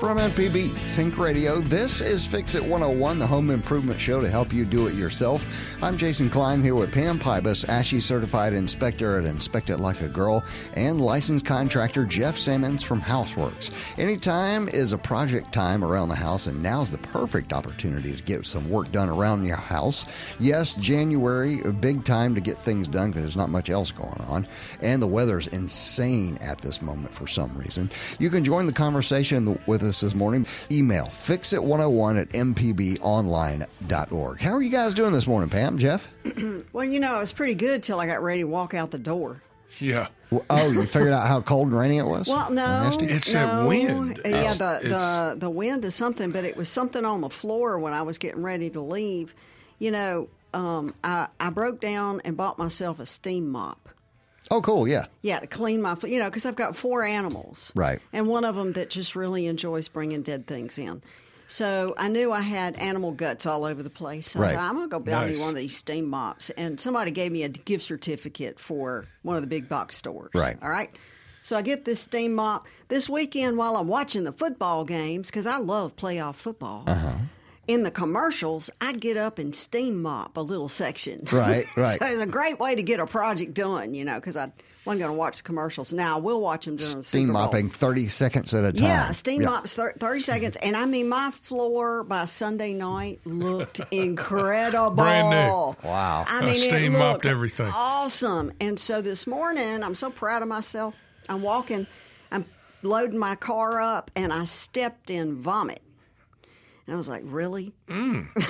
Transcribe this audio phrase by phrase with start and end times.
[0.00, 4.52] From MPB Think Radio, this is Fix It 101, the home improvement show to help
[4.52, 5.44] you do it yourself.
[5.82, 10.06] I'm Jason Klein here with Pam Pybus, ASHI certified inspector at Inspect It Like a
[10.06, 13.72] Girl, and licensed contractor Jeff Simmons from Houseworks.
[13.98, 18.46] Anytime is a project time around the house, and now's the perfect opportunity to get
[18.46, 20.06] some work done around your house.
[20.38, 24.20] Yes, January, a big time to get things done because there's not much else going
[24.28, 24.46] on,
[24.80, 27.90] and the weather's insane at this moment for some reason.
[28.20, 30.46] You can join the conversation with us this morning.
[30.70, 34.40] Email fixit101 at mpbonline.org.
[34.40, 36.08] How are you guys doing this morning, Pam, Jeff?
[36.72, 38.98] Well, you know, it was pretty good till I got ready to walk out the
[38.98, 39.42] door.
[39.80, 40.08] Yeah.
[40.30, 42.28] Well, oh, you figured out how cold and rainy it was?
[42.28, 43.06] Well, no, Nasty?
[43.06, 43.46] It's no.
[43.46, 44.20] that wind.
[44.24, 47.92] Yeah, the, the the wind is something, but it was something on the floor when
[47.92, 49.34] I was getting ready to leave.
[49.78, 53.88] You know, um, I I broke down and bought myself a steam mop.
[54.50, 55.04] Oh, cool, yeah.
[55.22, 57.98] Yeah, to clean my, you know, because I've got four animals, Right.
[58.12, 61.02] and one of them that just really enjoys bringing dead things in.
[61.50, 64.32] So I knew I had animal guts all over the place.
[64.32, 64.54] So I Right.
[64.54, 66.50] thought, I'm going to go buy me one of these steam mops.
[66.50, 70.30] And somebody gave me a gift certificate for one of the big box stores.
[70.34, 70.58] Right.
[70.62, 70.90] All right.
[71.42, 75.46] So I get this steam mop this weekend while I'm watching the football games because
[75.46, 76.84] I love playoff football.
[76.86, 77.12] Uh-huh.
[77.68, 81.26] In the commercials, I'd get up and steam mop a little section.
[81.30, 81.98] Right, right.
[82.00, 84.50] so it's a great way to get a project done, you know, because I
[84.86, 85.92] wasn't going to watch the commercials.
[85.92, 88.82] Now I will watch them during the Steam mopping 30 seconds at a time.
[88.84, 89.50] Yeah, steam Yeah.
[89.50, 90.56] mops thir- 30 seconds.
[90.56, 94.96] And I mean, my floor by Sunday night looked incredible.
[94.96, 95.86] Brand new.
[95.86, 96.24] Wow.
[96.26, 97.70] I I mean, steam it mopped looked everything.
[97.74, 98.50] Awesome.
[98.62, 100.94] And so this morning, I'm so proud of myself.
[101.28, 101.86] I'm walking,
[102.32, 102.46] I'm
[102.82, 105.82] loading my car up, and I stepped in vomit.
[106.88, 107.74] And I was like, really?
[107.86, 108.26] Mm.
[108.38, 108.40] I,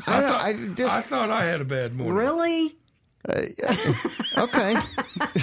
[0.00, 2.14] thought, I just, I thought I had a bad morning.
[2.14, 2.76] Really?
[3.28, 3.46] Uh,
[4.38, 4.76] okay.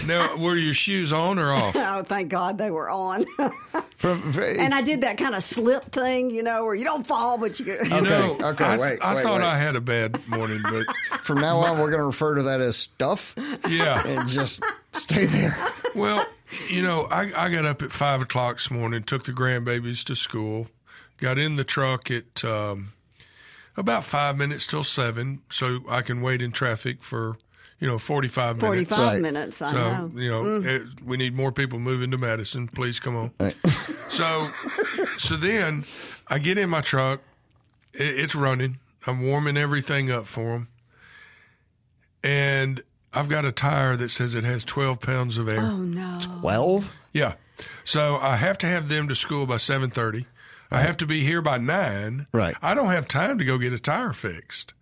[0.07, 1.75] Now, were your shoes on or off?
[1.75, 3.25] Oh, thank God they were on.
[3.97, 7.37] From, and I did that kind of slip thing, you know, where you don't fall,
[7.37, 7.79] but you go.
[7.83, 9.47] You know, okay, I, wait, I wait, thought wait.
[9.47, 10.85] I had a bad morning, but
[11.19, 13.35] from now on, we're going to refer to that as stuff
[13.67, 14.01] yeah.
[14.07, 15.57] and just stay there.
[15.95, 16.25] Well,
[16.69, 20.15] you know, I, I got up at five o'clock this morning, took the grandbabies to
[20.15, 20.67] school,
[21.17, 22.93] got in the truck at um,
[23.77, 27.37] about five minutes till seven, so I can wait in traffic for
[27.79, 28.89] you know forty five minutes.
[28.89, 29.21] 45 Right.
[29.21, 30.11] minutes, I So know.
[30.21, 32.67] you know, eh, we need more people moving to Madison.
[32.67, 33.31] Please come on.
[34.15, 34.47] So,
[35.17, 35.83] so then
[36.29, 37.19] I get in my truck.
[37.93, 38.77] It, it's running.
[39.05, 40.67] I'm warming everything up for them,
[42.23, 42.81] and
[43.13, 45.59] I've got a tire that says it has 12 pounds of air.
[45.63, 46.17] Oh, no.
[46.39, 46.91] 12?
[47.13, 47.33] Yeah.
[47.83, 50.25] So I have to have them to school by 7:30.
[50.75, 52.27] I have to be here by 9.
[52.31, 52.55] Right.
[52.61, 54.73] I don't have time to go get a tire fixed.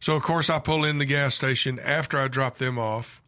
[0.00, 3.20] So of course I pull in the gas station after I drop them off.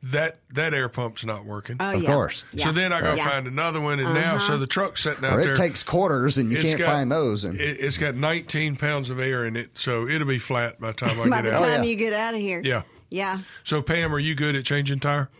[0.00, 1.76] That that air pump's not working.
[1.80, 2.14] Oh, Of yeah.
[2.14, 2.44] course.
[2.52, 2.66] Yeah.
[2.66, 3.22] So then I go Yeah.
[3.22, 3.30] Uh-huh.
[3.30, 5.52] find another one, and now so the truck's sitting out Or there.
[5.54, 7.42] it takes quarters and you can't got- find those.
[7.44, 10.88] And it, it's got 19 pounds of air in it, so it'll be flat by
[10.88, 11.58] the time I By get the out.
[11.66, 11.90] time yeah.
[11.90, 12.60] you get out of here.
[12.62, 12.82] Yeah.
[13.10, 13.40] Yeah.
[13.64, 15.30] So Pam, are you good at changing tire?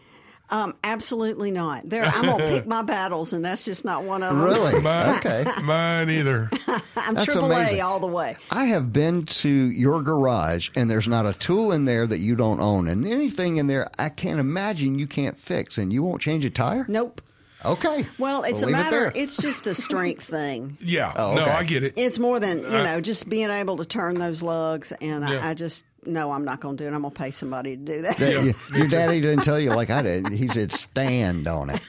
[0.50, 1.88] Um, absolutely not.
[1.88, 4.42] There, I'm gonna pick my battles, and that's just not one of them.
[4.44, 4.80] really?
[4.82, 5.44] Mine, okay.
[5.62, 6.50] mine either.
[6.96, 7.80] I'm That's triple amazing.
[7.80, 8.36] A all the way.
[8.50, 12.34] I have been to your garage and there's not a tool in there that you
[12.34, 12.88] don't own.
[12.88, 15.78] And anything in there, I can't imagine you can't fix.
[15.78, 16.84] And you won't change a tire?
[16.88, 17.20] Nope.
[17.64, 18.06] Okay.
[18.18, 19.00] Well, it's We'll a leave it matter.
[19.00, 19.12] there.
[19.14, 20.78] it's just a strength thing.
[20.80, 21.12] Yeah.
[21.16, 21.44] Oh, No.
[21.46, 21.94] I get it.
[21.96, 24.92] It's more than you know, just being able to turn those lugs.
[25.00, 25.44] And Yeah.
[25.44, 26.94] I, I just no, I'm not going to do it.
[26.94, 28.16] I'm going to pay somebody to do that.
[28.18, 30.28] That- you- your daddy didn't tell you like I did.
[30.28, 31.80] He said stand on it.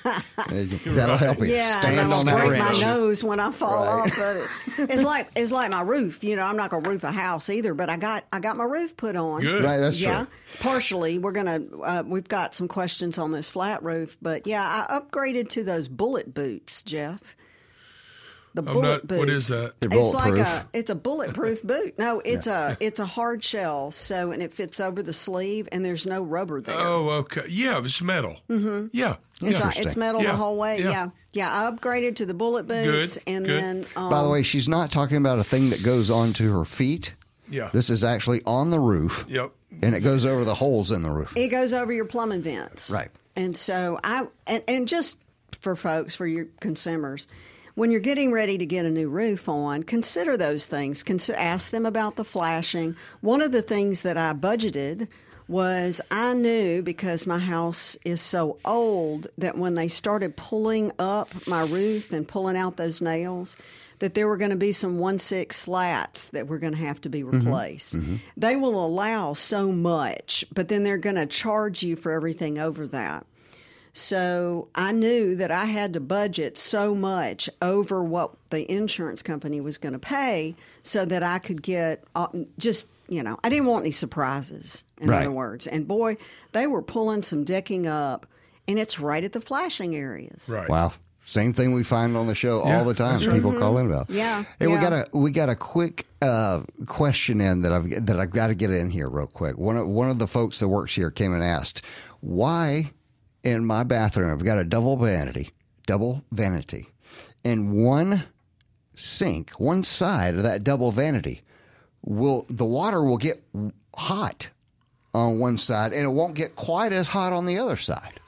[0.85, 1.45] That'll help you.
[1.45, 4.11] Yeah, stand I'm on gonna that break my nose when I fall Right.
[4.11, 4.17] off.
[4.17, 6.23] But it, it's like it's like my roof.
[6.23, 7.73] You know, I'm not going to roof a house either.
[7.73, 9.41] But I got I got my roof put on.
[9.41, 9.63] Good.
[9.63, 10.27] Right, that's yeah, true.
[10.59, 11.19] partially.
[11.19, 11.61] We're gonna.
[11.83, 15.87] Uh, we've got some questions on this flat roof, but yeah, I upgraded to those
[15.87, 17.35] bullet boots, Jeff.
[18.61, 19.07] The I'm bullet not.
[19.07, 19.19] boot.
[19.19, 19.73] What is that?
[19.81, 21.97] They're It's like a it's a bulletproof boot.
[21.97, 23.91] No, it's a it's a hard shell.
[23.91, 26.75] So and it fits over the sleeve, and there's no rubber there.
[26.77, 27.43] Oh, okay.
[27.49, 28.37] Yeah, it's metal.
[28.49, 28.87] Mm-hmm.
[28.91, 29.15] Yeah.
[29.35, 29.87] It's, a, Interesting.
[29.87, 30.79] it's metal Yeah, the whole way.
[30.79, 30.89] yeah.
[30.91, 31.09] Yeah.
[31.31, 33.61] yeah, I upgraded to the bullet boots, Good, and good.
[33.63, 36.65] then um, By the way, she's not talking about a thing that goes onto her
[36.65, 37.13] feet.
[37.49, 37.69] Yeah.
[37.73, 39.25] This is actually on the roof.
[39.29, 39.51] Yep.
[39.81, 41.31] And it goes over the holes in the roof.
[41.37, 42.89] it goes over your plumbing vents.
[42.91, 43.09] Right.
[43.35, 45.19] And so I and, and just
[45.61, 47.27] for folks, for your consumers,
[47.79, 51.01] when you're getting ready to get a new roof on, consider those things.
[51.01, 52.93] Consider, ask them about the flashing.
[53.21, 55.07] One of the things that I budgeted
[55.47, 61.33] was I knew because my house is so old that when they started pulling up
[61.47, 63.55] my roof and pulling out those nails,
[63.99, 66.99] that there were going to be some one six slats that were going to have
[67.01, 67.39] to be mm-hmm.
[67.39, 67.95] replaced.
[67.95, 68.17] Mm-hmm.
[68.35, 72.85] They will allow so much, but then they're going to charge you for everything over
[72.89, 73.25] that.
[73.93, 79.59] So I knew that I had to budget so much over what the insurance company
[79.61, 82.27] was going to pay so that I could get uh,
[82.57, 85.21] just, you know, I didn't want any surprises, in Right.
[85.25, 85.67] other words.
[85.67, 86.17] And boy,
[86.51, 88.25] they were pulling some decking up,
[88.67, 90.47] and it's right at the flashing areas.
[90.49, 90.69] Right.
[90.69, 90.93] Wow.
[91.25, 93.15] Same thing we find on the show Yeah, all the time.
[93.19, 93.35] that's right.
[93.35, 94.09] People call in about.
[94.09, 98.19] Yeah, Hey, we got a we got a quick uh, question in that I've that
[98.19, 99.55] I've got to get in here real quick.
[99.57, 101.85] One of one of the folks that works here came and asked
[102.21, 102.93] why
[103.43, 105.49] in my bathroom I've got a double vanity,
[105.85, 106.87] double vanity,
[107.43, 108.23] and one
[108.95, 111.41] sink, one side of that double vanity
[112.03, 113.43] will the water will get
[113.95, 114.49] hot
[115.13, 118.19] on one side and it won't get quite as hot on the other side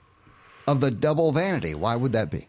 [0.68, 1.76] of the double vanity.
[1.76, 2.48] Why would that be?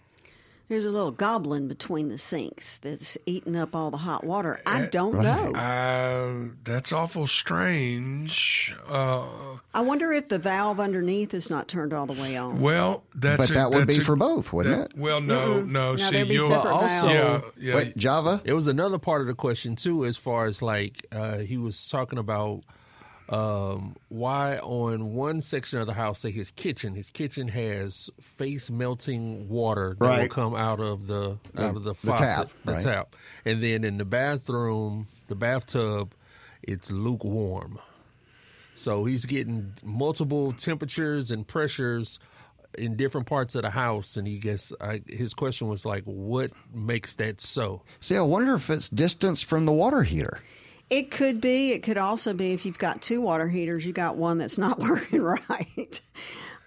[0.73, 4.59] There's a little goblin between the sinks that's eating up all the hot water.
[4.65, 5.53] Eh, I don't know.
[5.53, 8.75] Uh, that's awful strange.
[8.89, 9.29] Uh,
[9.75, 12.63] I wonder if the valve underneath is not turned all the way on.
[12.63, 14.99] well, that's But a- that would that's be a- for both, wouldn't that- it?
[14.99, 15.93] Well, no, no.
[15.93, 17.45] No, see, there'd be you'll separate also- valves.
[17.59, 17.75] yeah, yeah.
[17.75, 18.41] Wait, Java?
[18.43, 21.91] It was another part of the question too, as far as like uh, he was
[21.91, 22.63] talking about
[23.33, 28.71] um, why on one section of the house, say his kitchen, his kitchen has face
[28.71, 32.73] melting water that will come out of the out of the the faucet, tap, the
[32.73, 32.83] right.
[32.83, 36.15] tap, and then in the bathroom, the bathtub,
[36.63, 37.79] it's lukewarm.
[38.75, 42.19] So he's getting multiple temperatures and pressures
[42.77, 46.53] in different parts of the house, and he guess I, his question was like, "What
[46.75, 50.39] makes that so?" See, I wonder if it's distance from the water heater.
[50.93, 51.73] It could be.
[51.73, 54.79] It could also be if you've got two water heaters, you got one that's not
[54.81, 56.01] working right.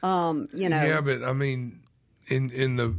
[0.04, 1.80] Um, you know, Yeah, but I mean,
[2.28, 2.96] in in the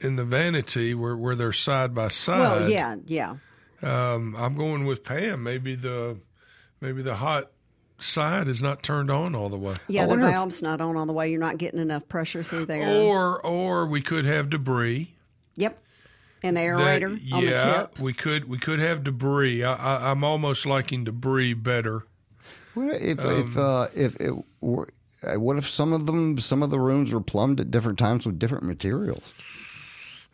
[0.00, 2.40] in the vanity where where they're side by side.
[2.40, 3.36] well, yeah, yeah.
[3.82, 5.42] Um, I'm going with Pam.
[5.42, 6.18] Maybe the
[6.80, 7.50] maybe the hot
[7.98, 9.74] side is not turned on all the way.
[9.88, 11.30] Yeah, the wonder if- not on all the way.
[11.30, 12.88] You're not getting enough pressure through there.
[12.88, 15.14] Or or we could have debris.
[15.56, 15.78] yep.
[16.44, 17.98] And the that- aerator yeah, on the tip.
[17.98, 19.64] we could we could have debris.
[19.64, 22.04] I, I, I'm almost liking debris better.
[22.74, 24.88] What if Um, if uh, if it were,
[25.22, 28.26] uh, what if some of them some of the rooms were plumbed at different times
[28.26, 29.22] with different materials?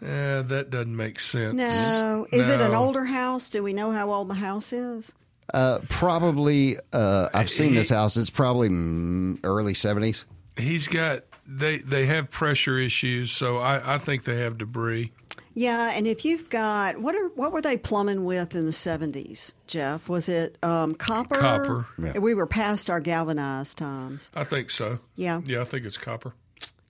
[0.02, 1.54] Eh, that doesn't make sense.
[1.54, 2.26] No.
[2.32, 3.50] Is it an older house?
[3.50, 5.12] Do we know how old the house is?
[5.52, 6.78] Uh, probably.
[6.92, 8.16] Uh, I've seen this house.
[8.16, 10.24] It's probably mm, early seventies.
[10.56, 15.12] He's got they they have pressure issues, so I, I think they have debris.
[15.55, 19.52] Yeah, and if you've got what are what were they plumbing with in the seventies,
[19.67, 20.08] Jeff?
[20.08, 21.35] Was it um, copper?
[21.35, 21.87] Copper.
[22.00, 22.19] Yeah.
[22.19, 24.31] We were past our galvanized times.
[24.35, 25.00] I think so.
[25.17, 25.41] Yeah.
[25.44, 26.35] Yeah, I think it's copper.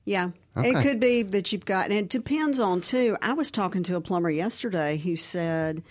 [0.04, 0.30] Yeah.
[0.56, 0.70] Okay.
[0.70, 3.16] It could be that you've got, and it depends on too.
[3.22, 5.82] I was talking to a plumber yesterday who said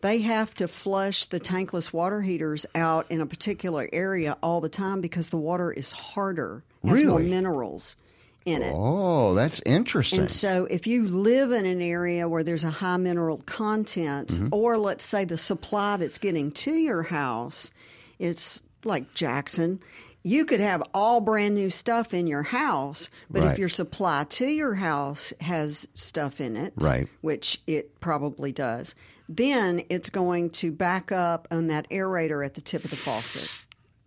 [0.00, 4.68] they have to flush the tankless water heaters out in a particular area all the
[4.68, 7.30] time because the water is harder, has more Really?
[7.30, 7.96] minerals
[8.46, 8.72] in it.
[8.74, 10.20] Oh, that's interesting.
[10.20, 14.48] And so, if you live in an area where there's a high mineral content, Mm-hmm.
[14.52, 17.70] or let's say the supply that's getting to your house,
[18.18, 19.80] it's like Jackson,
[20.22, 23.52] you could have all brand new stuff in your house, but Right.
[23.52, 27.08] if your supply to your house has stuff in it, Right.
[27.20, 28.94] which it probably does,
[29.28, 33.48] then it's going to back up on that aerator at the tip of the faucet.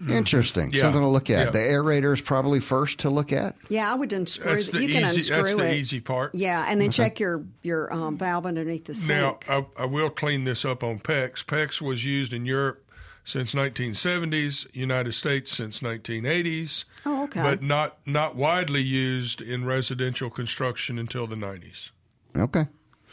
[0.08, 0.72] Interesting.
[0.72, 0.82] Yeah.
[0.82, 1.48] Something to look at.
[1.48, 1.51] Yeah.
[1.51, 3.56] The aerator is probably first to look at.
[3.68, 4.53] Yeah, I would unscrew.
[4.53, 5.15] That's the, the you can easy.
[5.34, 5.77] unscrew That's the it.
[5.77, 6.36] easy part.
[6.36, 9.46] Yeah, and then check your your um, valve underneath the sink.
[9.50, 11.44] Now, I, I will clean this up on PEX.
[11.46, 12.86] PEX was used in Europe
[13.25, 17.41] since 1970s, United States since 1980s, Oh, okay.
[17.41, 21.91] but not not widely used in residential construction until the 90s.
[22.38, 22.65] Okay.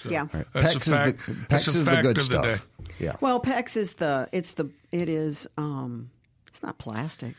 [0.08, 0.26] yeah.
[0.52, 1.26] That's PEX a fact.
[1.26, 2.42] the that's PEX is the good stuff.
[2.44, 2.60] The.
[3.04, 3.16] Yeah.
[3.20, 6.10] Well, PEX is the it's the it is um
[6.56, 7.34] it's not plastic.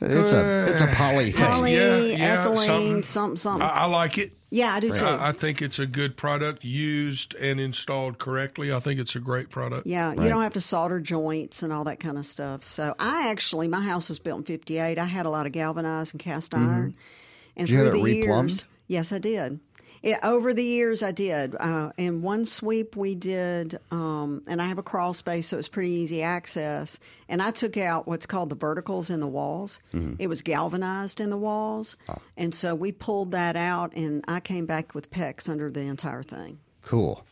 [0.00, 1.44] It's a it's a poly thing.
[1.46, 3.02] Poly, Yeah, yeah, ethylene, something.
[3.04, 3.62] something, something.
[3.62, 4.32] I, I like it.
[4.50, 5.04] yeah, I do too.
[5.04, 8.72] I, I think it's a good product used and installed correctly.
[8.72, 9.86] I think it's a great product.
[9.86, 12.64] yeah, you don't have to solder joints and all that kind of stuff.
[12.64, 14.98] So I actually, my house was built in '58.
[14.98, 17.60] I had a lot of galvanized and cast iron, and Mm-hmm.
[17.66, 18.48] Did you through have it the replumbed?
[18.50, 19.60] years, yes, I did.
[20.04, 21.56] It, over the years, I did.
[21.58, 25.66] Uh, in one sweep, we did, um, and I have a crawl space, so it's
[25.66, 26.98] pretty easy access.
[27.26, 29.78] And I took out what's called the verticals in the walls.
[29.94, 30.16] Mm-hmm.
[30.18, 32.18] It was galvanized in the walls, Ah.
[32.36, 36.22] and so we pulled that out, and I came back with PEX under the entire
[36.22, 36.58] thing.
[36.86, 37.24] Cool.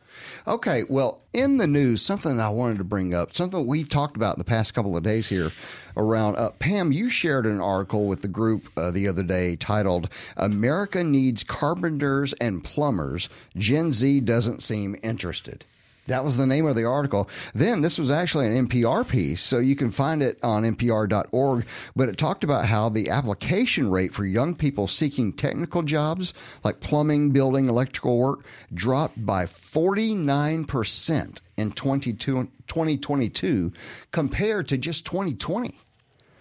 [0.46, 4.36] Okay, well, in the news, something I wanted to bring up, something we've talked about
[4.36, 5.52] in the past couple of days here
[5.96, 6.36] around.
[6.36, 11.04] Uh, Pam, you shared an article with the group uh, the other day titled America
[11.04, 13.28] Needs Carpenters and Plumbers.
[13.56, 15.64] Gen Z doesn't seem interested.
[16.06, 17.30] That was the name of the article.
[17.54, 21.64] Then this was actually an NPR piece, so you can find it on npr.org.
[21.94, 26.80] But it talked about how the application rate for young people seeking technical jobs like
[26.80, 28.44] plumbing, building, electrical work
[28.74, 33.72] dropped by 49% in 2022
[34.10, 35.78] compared to just 2020.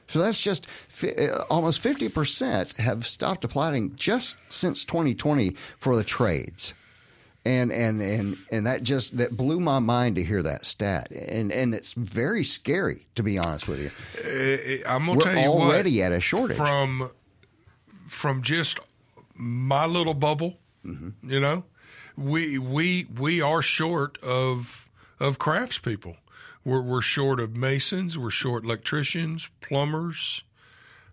[0.07, 0.67] So that's just
[1.03, 6.73] uh, almost 50% have stopped applying just since 2020 for the trades
[7.45, 11.09] and and and and that just that blew my mind to hear that stat.
[11.11, 13.91] And and it's very scary to be honest with you.
[14.23, 16.57] Uh, i'm gonna We're tell you already what, at a shortage.
[16.57, 17.11] from
[18.07, 18.79] from just
[19.33, 21.29] my little bubble mm-hmm.
[21.29, 21.63] you know
[22.17, 26.17] we we we are short of of craftspeople.
[26.63, 28.17] We're, we're short of masons.
[28.17, 30.43] We're short electricians plumbers.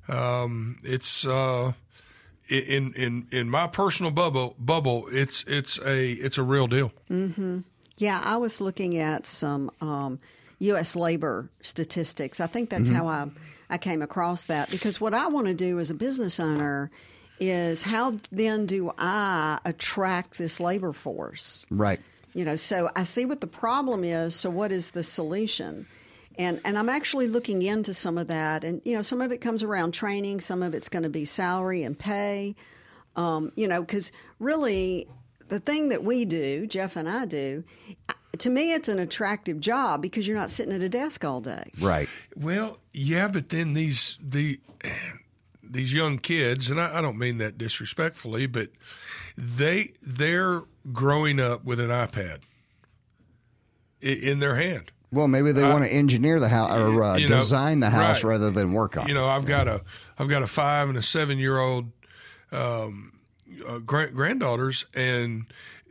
[0.09, 1.73] Um, it's uh
[2.49, 6.93] in in in my personal bubble bubble it's it's a it's a real deal.
[7.11, 7.61] Mm-hmm.
[7.97, 10.21] Yeah, I was looking at some um,
[10.61, 10.95] U.S.
[10.95, 12.41] labor statistics.
[12.41, 12.95] I think that's mm-hmm.
[12.95, 13.29] how I
[13.71, 16.91] I came across that because what I want to do as a business owner
[17.41, 21.67] is how then do I attract this labor force?
[21.71, 22.01] Right.
[22.35, 24.35] You know, so I see what the problem is.
[24.35, 25.87] So what is the solution?
[26.39, 28.65] And and I'm actually looking into some of that.
[28.65, 31.25] And you know, some of it comes around training, some of it's going to be
[31.25, 32.55] salary and pay.
[33.17, 35.09] Um, you know, because really,
[35.49, 37.65] the thing that we do, Jeff and I do,
[38.39, 41.73] to me, it's an attractive job because you're not sitting at a desk all day.
[41.81, 42.09] Right.
[42.37, 44.61] Well, yeah, but then these the
[45.63, 48.71] these young kids, and I, I don't mean that disrespectfully, but
[49.37, 52.43] they they're growing up with an iPad
[54.01, 54.93] in their hand.
[55.11, 58.31] Well, maybe they want to engineer the house or uh, know, design the house right.
[58.31, 59.09] rather than work on.
[59.09, 59.83] You know, I've got a
[60.19, 61.91] I've got a five and a seven year old
[62.53, 63.19] um,
[63.67, 65.47] uh, grand- granddaughters, and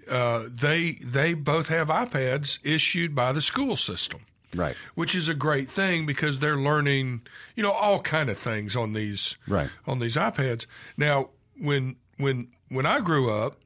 [0.10, 4.22] uh, they they both have iPads issued by the school system.
[4.56, 4.76] Right.
[4.96, 7.22] Which is a great thing because they're learning,
[7.56, 9.70] you know, all kind of things on these right.
[9.86, 10.68] on these iPads.
[10.96, 13.60] Now, when when when I grew up,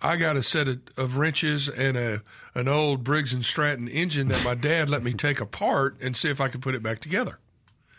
[0.00, 2.22] I got a set of, of wrenches and a
[2.54, 6.30] an old Briggs and Stratton engine that my dad let me take apart and see
[6.30, 7.38] if I could put it back together.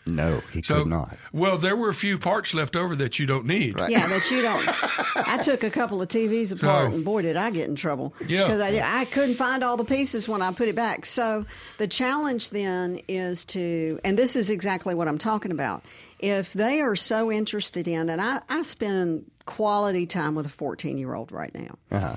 [0.08, 1.16] No, he so, could not.
[1.32, 3.78] Well, there were a few parts left over that you don't need.
[3.78, 3.90] Right.
[3.90, 5.28] Yeah, that you don't.
[5.28, 8.14] I took a couple of TVs apart, so, and boy, did I get in trouble.
[8.26, 11.06] Yeah, because I, I couldn't find all the pieces when I put it back.
[11.06, 11.46] So
[11.78, 15.84] the challenge then is to, and this is exactly what I'm talking about.
[16.18, 20.98] If they are so interested in, and I, I spend quality time with a 14
[20.98, 21.78] year old right now.
[21.90, 22.16] Uh-huh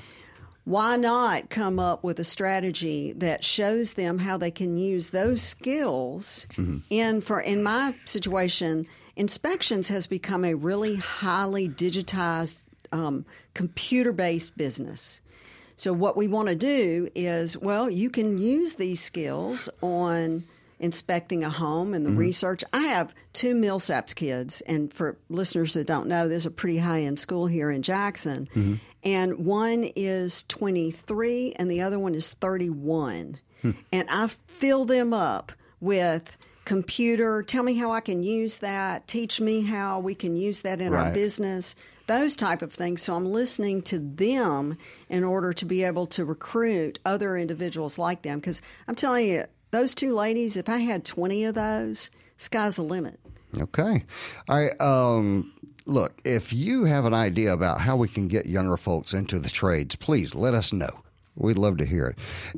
[0.64, 5.42] why not come up with a strategy that shows them how they can use those
[5.42, 6.78] skills mm-hmm.
[6.90, 12.58] in for in my situation inspections has become a really highly digitized
[12.92, 15.22] um, computer based business
[15.78, 20.44] so what we want to do is well you can use these skills on
[20.80, 22.18] inspecting a home and the mm-hmm.
[22.18, 22.64] research.
[22.74, 27.04] I have two Millsaps kids, and for listeners that don't know, there's a pretty high
[27.04, 28.50] end school here in Jackson.
[28.56, 33.40] Mm-hmm and one is 23 and the other one is 31.
[33.62, 33.72] Hmm.
[33.92, 39.42] And I fill them up with computer, tell me how I can use that, teach
[39.42, 41.08] me how we can use that in right.
[41.08, 41.76] our business,
[42.08, 43.02] those type of things.
[43.02, 44.78] So I'm listening to them
[45.10, 49.46] in order to be able to recruit other individuals like them because I'm telling you
[49.72, 53.20] those two ladies if I had 20 of those, sky's the limit.
[53.60, 54.06] Okay.
[54.48, 54.80] All right.
[54.80, 55.54] Um,
[55.92, 59.50] look, if you have an idea about how we can get younger folks into the
[59.50, 61.02] trades, please let us know.
[61.36, 62.18] We'd love to hear it.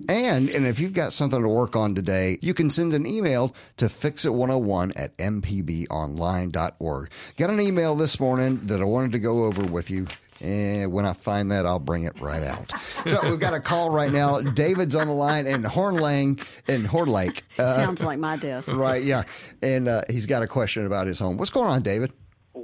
[0.10, 3.56] And and if you've got something to work on today, you can send an email
[3.78, 7.12] to fixit101 at mpbonline.org.
[7.38, 10.08] Got an email this morning that I wanted to go over with you.
[10.42, 12.72] And when I find that, I'll bring it right out.
[13.06, 14.42] So we've got a call right now.
[14.42, 17.44] David's on the line in Hornlang in Horn Lake.
[17.58, 18.70] Uh, Sounds like my desk.
[18.74, 19.24] Right, yeah.
[19.62, 21.38] And uh, he's got a question about his home.
[21.38, 22.12] What's going on, David?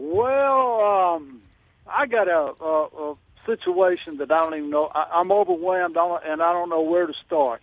[0.10, 1.42] Well, um,
[1.86, 4.90] I got a, a, a situation that I don't even know.
[4.94, 7.62] I, I'm overwhelmed, and I don't know where to start.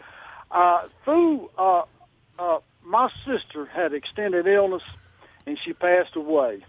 [0.52, 1.82] Uh, through uh,
[2.38, 4.82] uh, my sister had extended illness,
[5.44, 6.64] and she passed away.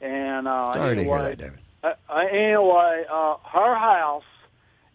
[0.00, 1.58] And uh, sorry anyway, to hear that, David.
[1.84, 4.24] Uh, uh, anyway, uh, her house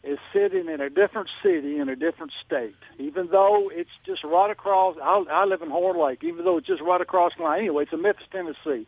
[0.04, 4.52] is sitting in a different city in a different state, even though it's just right
[4.52, 4.98] across.
[5.02, 7.60] I, I live in Horn Lake, even though it's just right across the line.
[7.60, 8.86] Anyway, it's in Memphis, Tennessee.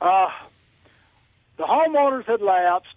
[0.00, 0.26] Uh,
[1.56, 2.96] the homeowners had lapsed.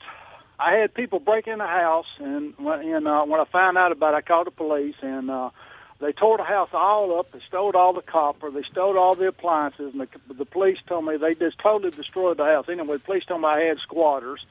[0.60, 3.92] I had people break in the house, and when and uh, when I found out
[3.92, 5.52] about it, I called the police, and uh,
[6.00, 7.32] they tore the house all up.
[7.32, 8.52] They stole all the copper.
[8.52, 12.38] They stole all the appliances, and the, the police told me they just totally destroyed
[12.38, 12.66] the house.
[12.70, 14.46] Anyway, the police told me I had squatters,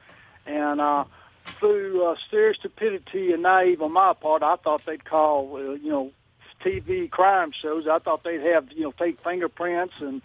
[0.47, 1.03] and uh,
[1.59, 5.89] through uh, sheer stupidity and naive on my part, I thought they'd call, uh, you
[5.89, 6.11] know,
[6.63, 7.87] TV crime shows.
[7.87, 10.21] I thought they'd have, you know, take fingerprints and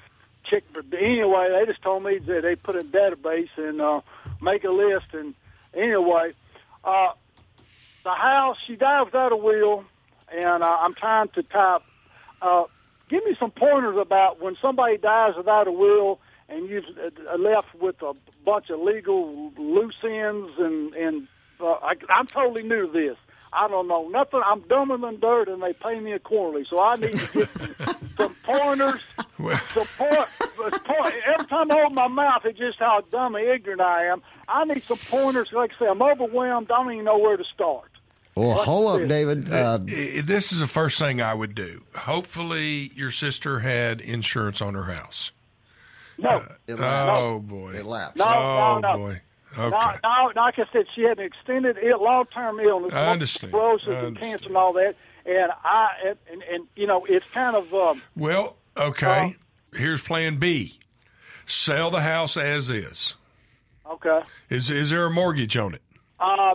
[0.48, 0.64] check.
[0.72, 4.00] But anyway, they just told me that they put a database and uh,
[4.40, 5.06] make a list.
[5.12, 5.34] And
[5.74, 6.32] anyway,
[6.84, 7.12] uh,
[8.04, 9.84] the house, she died without a will,
[10.32, 11.82] and uh, I'm trying to type.
[12.42, 12.64] Uh,
[13.08, 17.74] give me some pointers about when somebody dies without a will and you've uh, left
[17.80, 18.12] with a
[18.44, 21.28] bunch of legal loose ends and and
[21.60, 23.16] uh, I, I'm totally new to this.
[23.54, 24.40] I don't know nothing.
[24.44, 26.66] I'm dumber than dirt, and they pay me accordingly.
[26.68, 29.00] So I need to get some, some pointers.
[29.72, 30.28] Some point,
[30.84, 31.14] point.
[31.26, 34.22] Every time I open my mouth, it's just how dumb and ignorant I am.
[34.48, 35.48] I need some pointers.
[35.52, 36.70] Like I say, I'm overwhelmed.
[36.70, 37.90] I don't even know where to start.
[38.34, 39.08] Well, What's hold up.
[39.08, 39.52] David.
[39.52, 41.82] Uh, This is the first thing I would do.
[41.94, 45.30] Hopefully, your sister had insurance on her house.
[46.18, 46.76] No, it.
[46.80, 47.72] Oh boy.
[47.74, 48.18] It lapsed.
[48.18, 48.24] No.
[48.26, 48.96] Oh no.
[48.96, 49.20] boy.
[49.58, 49.98] Okay.
[50.02, 50.32] no.
[50.34, 53.50] Like I said, she had an extended long-term illness, I understand.
[53.50, 54.96] sclerosis I and cancer and all that.
[55.26, 59.36] And I and, and, and you know, it's kind of um, Well, okay.
[59.74, 60.78] Here's Plan B:
[61.46, 63.14] sell the house as is.
[63.90, 64.20] okay.
[64.50, 65.82] Is is there a mortgage on it?
[66.20, 66.54] Uh,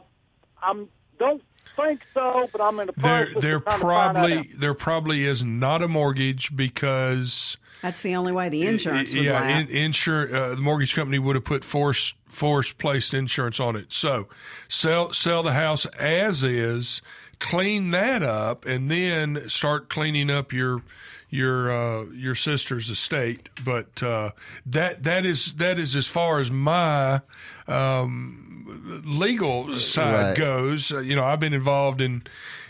[0.61, 0.87] I'm
[1.17, 1.41] don't
[1.75, 3.41] think so, but I'm in the There, process.
[3.41, 8.15] there of trying to find probably there probably is not a mortgage because That's the
[8.15, 9.71] only way the insurance would yeah, lapse.
[9.71, 13.91] in, insur- uh, the mortgage company would have put force force placed insurance on it.
[13.93, 14.27] So
[14.67, 17.01] sell sell the house as is,
[17.39, 20.81] clean that up, and then start cleaning up your
[21.29, 23.49] your uh, your sister's estate.
[23.63, 24.31] But uh,
[24.65, 27.21] that that is that is as far as my
[27.67, 30.37] um, legal side Right.
[30.37, 30.91] goes.
[30.91, 32.23] Uh, you know, I've been involved in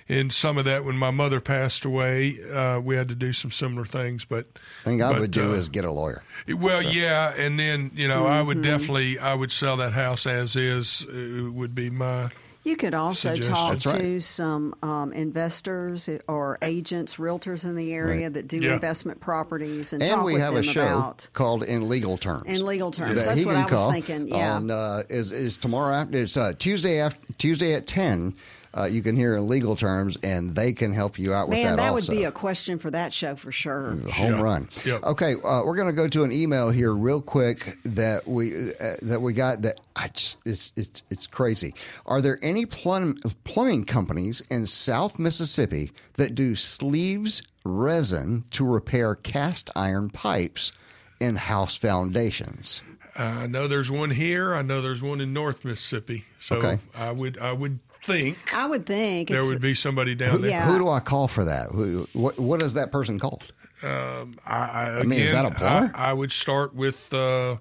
[0.09, 2.39] in some of that when my mother passed away.
[2.51, 4.47] Uh, we had to do some similar things, but
[4.83, 6.23] thing I but, would do uh, is get a lawyer.
[6.47, 8.47] well, yeah, and then you know I Mm-hmm.
[8.47, 11.05] would definitely I would sell that house as is.
[11.07, 12.27] Uh, would be my
[12.63, 13.53] You could also Suggestion.
[13.53, 14.01] talk right.
[14.01, 18.73] to some um, investors or agents, realtors in the area that do Yeah.
[18.73, 22.43] investment properties, and, And talk we with have them a show called In Legal Terms.
[22.47, 23.15] in legal terms.
[23.15, 24.27] that That's he what can I was call thinking.
[24.27, 28.33] Yeah, On, uh, is is tomorrow after it's uh, Tuesday after Tuesday at ten.
[28.77, 31.71] Uh, you can hear in legal terms, and they can help you out with man,
[31.71, 31.77] that.
[31.77, 32.11] that also.
[32.11, 33.97] would be a question for that show for sure.
[34.11, 34.41] home Yeah.
[34.41, 34.69] run.
[34.85, 35.03] Yep.
[35.03, 38.95] Okay, uh, we're going to go to an email here real quick that we uh,
[39.01, 41.73] that we got that I just it's it's it's crazy.
[42.05, 49.15] Are there any plum, plumbing companies in South Mississippi that do sleeves resin to repair
[49.15, 50.71] cast iron pipes
[51.19, 52.81] in house foundations?
[53.15, 54.53] I know there's one here.
[54.53, 56.23] I know there's one in North Mississippi.
[56.39, 56.79] So Okay.
[56.95, 60.51] I would I would think I would think there would be somebody down there.
[60.51, 60.65] Yeah.
[60.71, 61.69] Who do I call for that?
[61.69, 63.45] Who, what what is that person called?
[63.81, 65.91] I, I, mean, is that a plumber?
[65.95, 67.57] I, I would start with uh,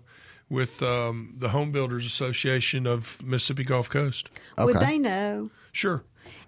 [0.50, 4.30] with um, the Home Builders Association of Mississippi Gulf Coast.
[4.56, 5.50] would they know?
[5.72, 6.02] Sure.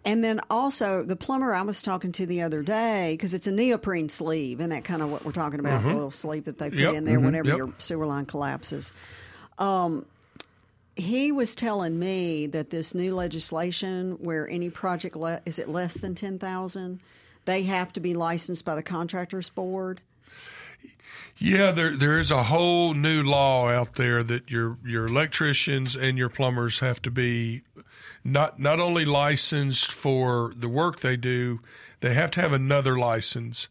[0.05, 3.53] And then also the plumber I was talking to the other day because it's a
[3.53, 6.71] neoprene sleeve, and that kind of what we're talking about, the little sleeve that they
[6.71, 6.95] put Yep.
[6.95, 7.57] in there whenever Yep.
[7.57, 8.93] your sewer line collapses.
[9.59, 10.07] Um,
[11.01, 15.95] he was telling me that this new legislation, where any project le- is it less
[15.95, 17.01] than ten thousand,
[17.45, 20.01] they have to be licensed by the contractors board.
[21.39, 26.19] Yeah, there there is a whole new law out there that your your electricians and
[26.19, 27.63] your plumbers have to be
[28.23, 31.61] not not only licensed for the work they do,
[32.01, 33.69] they have to have another license.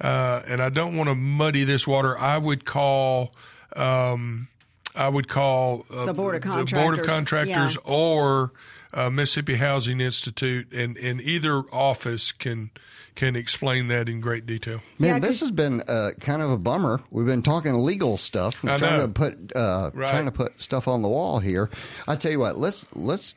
[0.00, 2.18] Uh, and I don't want to muddy this water.
[2.18, 3.32] I would call
[3.76, 4.48] um,
[4.94, 6.64] I would call uh, The Board of the Board
[6.98, 7.92] of Contractors, Contractors yeah.
[7.92, 8.52] or
[8.92, 12.70] uh, Mississippi Housing Institute, and, and either office can
[13.14, 14.80] can explain that in great detail.
[14.98, 17.02] Man, Yeah, this 'cause- has been uh, kind of a bummer.
[17.10, 19.06] We've been talking legal stuff, We're I trying know.
[19.06, 20.08] to put uh, Right.
[20.08, 21.68] trying to put stuff on the wall here.
[22.08, 23.34] I tell you what, let's let's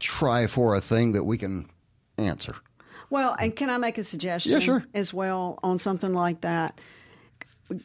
[0.00, 1.68] try for a thing that we can
[2.16, 2.54] answer.
[3.10, 4.52] Well, and can I make a suggestion?
[4.52, 4.84] Yeah, sure.
[4.94, 6.78] As well on something like that.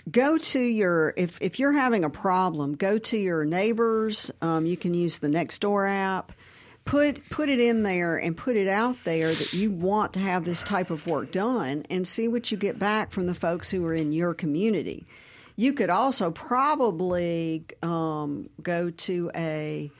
[0.10, 4.32] Go to your if if you're having a problem, go to your neighbors.
[4.42, 6.32] Um, you can use the Nextdoor app.
[6.86, 10.46] Put put it in there and put it out there that you want to have
[10.46, 13.86] this type of work done, and see what you get back from the folks who
[13.86, 15.06] are in your community.
[15.56, 19.92] You could also probably um, go to a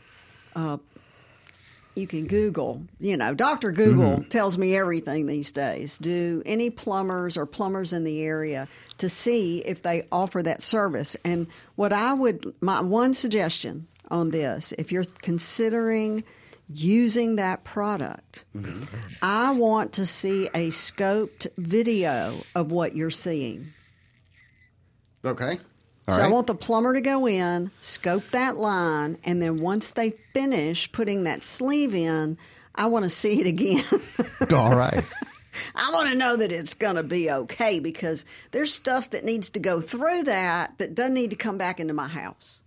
[1.96, 3.72] you can Google, you know, Dr.
[3.72, 4.30] Google mm-hmm.
[4.30, 5.98] tells me everything these days.
[5.98, 11.16] Do any plumbers or plumbers in the area to see if they offer that service?
[11.24, 16.24] And what I would, my one suggestion on this, if you're considering
[16.70, 18.46] using that product.
[18.56, 18.84] Mm-hmm.
[19.22, 23.74] I want to see a scoped video of what you're seeing.
[25.26, 25.60] Okay.
[26.08, 29.92] All so I want the plumber to go in, scope that line, and then once
[29.92, 32.38] they finish putting that sleeve in,
[32.76, 33.86] I want to see it again.
[34.54, 35.04] All right.
[35.76, 39.50] I want to know that it's going to be okay because there's stuff that needs
[39.52, 42.60] to go through that that doesn't need to come back into my house.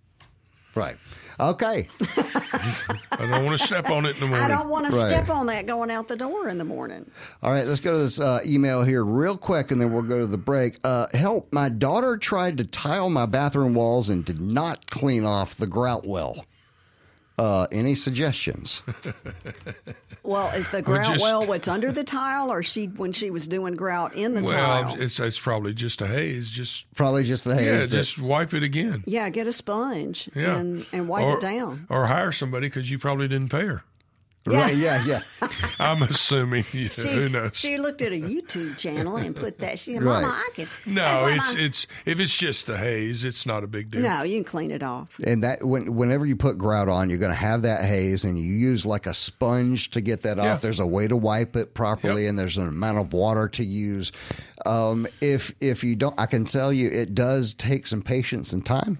[0.73, 0.97] Right.
[1.39, 1.87] Okay.
[2.15, 4.43] I don't want to step on it in the morning.
[4.43, 5.07] I don't want to Right.
[5.07, 7.09] step on that going out the door in the morning.
[7.43, 10.19] All right, let's go to this uh, email here real quick and then we'll go
[10.19, 10.77] to the break.
[10.83, 15.55] Uh, help, my daughter tried to tile my bathroom walls and did not clean off
[15.55, 16.43] the grout well.
[17.37, 18.81] Uh, any suggestions?
[20.23, 23.47] Well, is the grout just- well what's under the tile, or she when she was
[23.47, 25.01] doing grout in the well, tile?
[25.01, 26.49] it's it's probably just a haze.
[26.49, 27.65] Just Probably just the haze.
[27.65, 29.05] yeah, that- just wipe it again.
[29.07, 31.85] Yeah, get a sponge Yeah, and and wipe or, it down.
[31.89, 33.83] or hire somebody because you probably didn't pay her.
[34.47, 35.21] Right, yeah, yeah.
[35.79, 36.65] I'm assuming.
[36.73, 37.51] Yeah, She, who knows?
[37.53, 39.79] she looked at a YouTube channel and put that.
[39.79, 40.21] She said, Right.
[40.21, 43.67] "Mama, I can." no, it's my-" it's if it's just the haze, it's not a
[43.67, 44.01] big deal.
[44.01, 44.23] no.
[44.23, 45.09] You can clean it off.
[45.23, 48.37] And that when whenever you put grout on, you're going to have that haze, and
[48.37, 50.53] you use like a sponge to get that Yeah.
[50.53, 50.61] off.
[50.61, 52.29] There's a way to wipe it properly, Yep.
[52.29, 54.11] and there's an amount of water to use.
[54.65, 58.65] Um, if if you don't, I can tell you, it does take some patience and
[58.65, 58.99] time.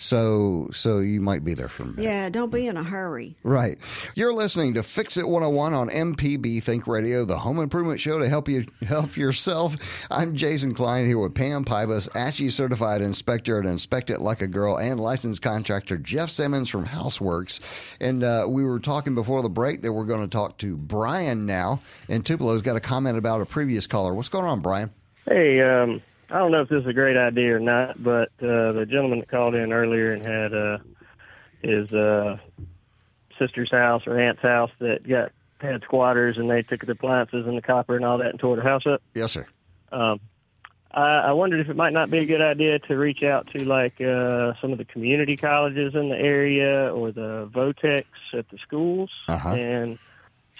[0.00, 2.04] So so you might be there for a minute.
[2.04, 3.36] Yeah, don't be in a hurry.
[3.42, 3.78] Right.
[4.14, 8.28] You're listening to Fix It 101 on MPB Think Radio, the home improvement show to
[8.28, 9.74] help you help yourself.
[10.08, 14.46] I'm Jason Klein here with Pam Pybus, ASHI certified inspector at Inspect It Like a
[14.46, 17.58] Girl, and licensed contractor Jeff Simmons from Houseworks.
[17.98, 21.44] And uh, we were talking before the break that we're going to talk to Brian
[21.44, 21.82] now.
[22.08, 24.14] And Tupelo's got a comment about a previous caller.
[24.14, 24.90] What's going on, Brian?
[25.26, 28.72] Hey, um, I don't know if this is a great idea or not, but uh,
[28.72, 30.78] the gentleman that called in earlier and had uh,
[31.62, 32.36] his uh,
[33.38, 37.56] sister's house or aunt's house that got had squatters and they took the appliances and
[37.56, 39.02] the copper and all that and tore the house up.
[39.14, 39.44] Yes, sir.
[39.90, 40.20] Um,
[40.92, 43.64] I, I wondered if it might not be a good idea to reach out to
[43.64, 48.58] like uh, some of the community colleges in the area or the vo-techs at the
[48.58, 49.54] schools Uh-huh.
[49.54, 49.98] and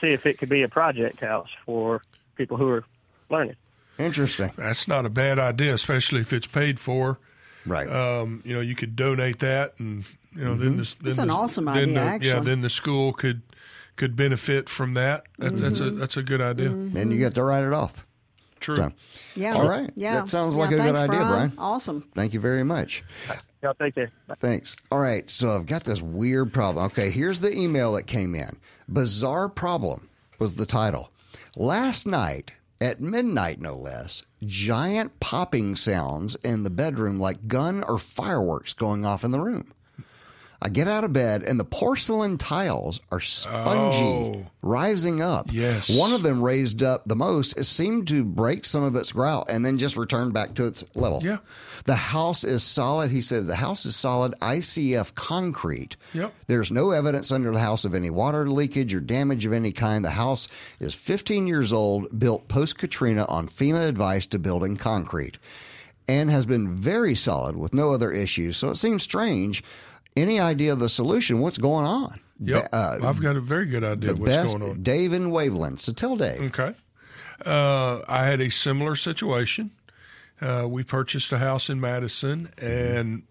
[0.00, 2.02] see if it could be a project house for
[2.37, 2.85] people who are
[3.31, 3.57] learning.
[3.98, 4.52] Interesting.
[4.56, 7.18] That's not a bad idea, especially if it's paid for.
[7.66, 7.88] Right.
[7.88, 10.78] Um, you know, you could donate that, and you know, then mm-hmm.
[10.78, 10.94] this.
[10.94, 13.42] Then that's an the- awesome then idea, the- Yeah, then the school could
[13.96, 15.24] could benefit from that.
[15.38, 15.98] that That's a mm-hmm.
[15.98, 16.70] that's a good idea.
[16.70, 16.96] Mm-hmm.
[16.96, 18.06] and you get to write it off.
[18.61, 18.76] True.
[18.76, 18.92] So,
[19.34, 19.54] Yeah.
[19.54, 19.90] All right.
[19.94, 20.14] Yeah.
[20.14, 21.52] That sounds Yeah, like a good idea, Brian.
[21.58, 22.04] Awesome.
[22.14, 23.04] thank you very much.
[23.62, 24.11] Y'all take care.
[24.38, 24.76] Thanks.
[24.92, 26.84] All right, so I've got this weird problem.
[26.87, 28.56] Okay, here's the email that came in.
[28.88, 30.08] Bizarre problem
[30.38, 31.11] was the title.
[31.56, 37.99] Last night, at midnight no less, giant popping sounds in the bedroom like gun or
[37.99, 39.73] fireworks going off in the room.
[40.61, 44.47] I get out of bed and the porcelain tiles are spongy, Oh.
[44.61, 45.51] rising up.
[45.53, 45.88] Yes.
[45.88, 47.57] One of them raised up the most.
[47.57, 50.83] It seemed to break some of its grout and then just return back to its
[50.97, 51.21] level.
[51.23, 51.38] Yeah.
[51.85, 53.12] The house is solid.
[53.12, 55.97] He said the house is solid ICF concrete.
[56.12, 56.35] Yep.
[56.49, 60.05] There's no evidence under the house of any water leakage or damage of any kind.
[60.05, 60.49] The house
[60.81, 65.38] is 15 years old, built post Katrina on FEMA advice to building concrete,
[66.09, 68.57] and has been very solid with no other issues.
[68.57, 69.62] So it seems strange.
[70.22, 71.40] Any idea of the solution?
[71.40, 72.20] What's going on?
[72.40, 72.70] Yep.
[72.70, 74.83] Ba- uh, I've got a very good idea the what's best, going on.
[74.83, 75.81] Dave in Waveland.
[75.81, 76.40] So tell Dave.
[76.40, 76.74] Okay.
[77.44, 79.70] Uh, I had a similar situation.
[80.40, 83.24] Uh, we purchased a house in Madison, and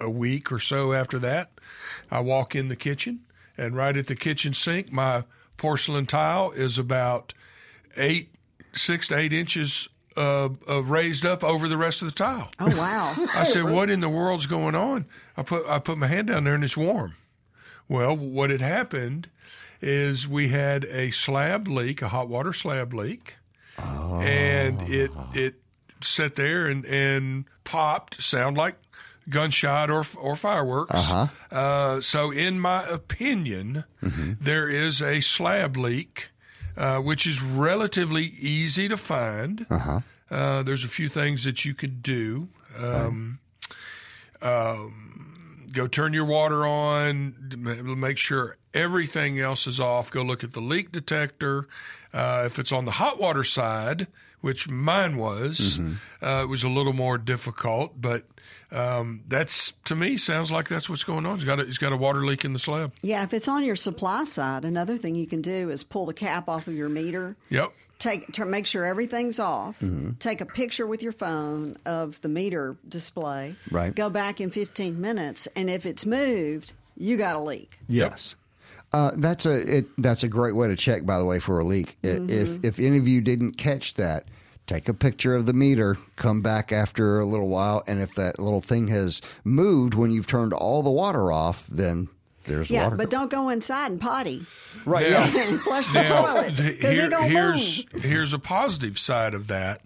[0.00, 1.50] a week or so after that,
[2.10, 3.20] I walk in the kitchen,
[3.58, 5.24] and right at the kitchen sink, my
[5.56, 7.34] porcelain tile is about
[7.96, 8.34] eight,
[8.72, 12.50] six to eight inches uh, uh, raised up over the rest of the tile.
[12.60, 13.14] Oh wow.
[13.34, 16.44] I said, "What in the world's going on?" I put I put my hand down
[16.44, 17.16] there and it's warm.
[17.88, 19.28] Well, what had happened
[19.80, 23.34] is we had a slab leak, a hot water slab leak,
[23.78, 25.54] and it it
[26.02, 28.76] sat there and and popped, sound like
[29.28, 30.94] gunshot or or fireworks.
[30.94, 32.00] Uh-huh.
[32.00, 36.28] so, in my opinion, there is a slab leak,
[36.76, 39.66] uh, which is relatively easy to find.
[40.30, 42.48] Uh, there's a few things that you could do.
[42.78, 43.38] Um,
[44.42, 47.34] um, go turn your water on,
[47.98, 50.10] make sure everything else is off.
[50.10, 51.66] Go look at the leak detector.
[52.12, 54.06] Uh, if it's on the hot water side,
[54.44, 55.80] which mine was,
[56.22, 58.24] uh, it was a little more difficult, but
[58.70, 61.36] um, that's to me sounds like that's what's going on.
[61.36, 62.92] He's got a, he's got a water leak in the slab.
[63.00, 66.12] Yeah, if it's on your supply side, another thing you can do is pull the
[66.12, 67.36] cap off of your meter.
[67.48, 67.72] Yep.
[67.98, 69.80] Take to make sure everything's off.
[69.80, 70.18] Mm-hmm.
[70.18, 73.56] Take a picture with your phone of the meter display.
[73.70, 73.94] Right.
[73.94, 77.78] Go back in 15 minutes, and if it's moved, you got a leak.
[77.88, 78.34] Yes.
[78.92, 81.64] Uh, that's a it, that's a great way to check, by the way, for a
[81.64, 81.96] leak.
[82.02, 82.30] Mm-hmm.
[82.30, 84.28] If if any of you didn't catch that,
[84.66, 85.96] take a picture of the meter.
[86.16, 90.26] Come back after a little while, and if that little thing has moved when you've
[90.26, 92.08] turned all the water off, then
[92.44, 92.96] there's Yeah, water.
[92.96, 94.46] but don't go inside and potty
[94.84, 95.10] right.
[95.10, 95.48] Now- Yeah.
[95.48, 98.02] and flush the Now, toilet the- here- here's move.
[98.04, 99.80] here's a positive side of that,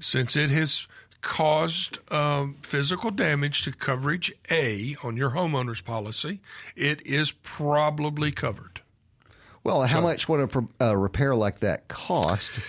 [0.00, 0.86] since it has
[1.22, 6.40] caused um, physical damage to coverage A on your homeowner's policy,
[6.74, 8.80] it is probably covered.
[9.62, 10.40] Well, how much would
[10.80, 12.60] a, a repair like that cost?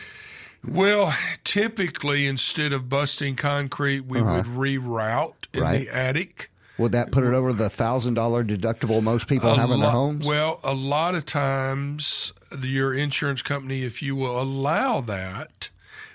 [0.67, 5.71] Well, typically instead of busting concrete, we would reroute in Uh-huh.
[5.71, 5.87] Right.
[5.87, 6.51] the attic.
[6.77, 10.27] Would that put it over the thousand dollar deductible most people have in their homes?
[10.27, 15.69] Well, a lot of times, the, your insurance company, if you will allow that,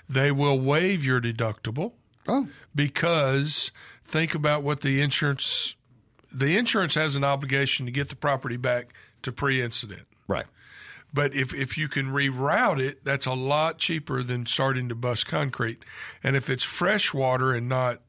[0.09, 1.93] they will waive your deductible
[2.27, 3.71] oh, because
[4.03, 5.75] think about what the insurance
[6.31, 10.05] the insurance has an obligation to get the property back to pre-incident.
[11.13, 11.31] Right.
[11.31, 15.25] But if, if you can reroute it, that's a lot cheaper than starting to bust
[15.27, 15.83] concrete.
[16.23, 18.01] And if it's fresh water and not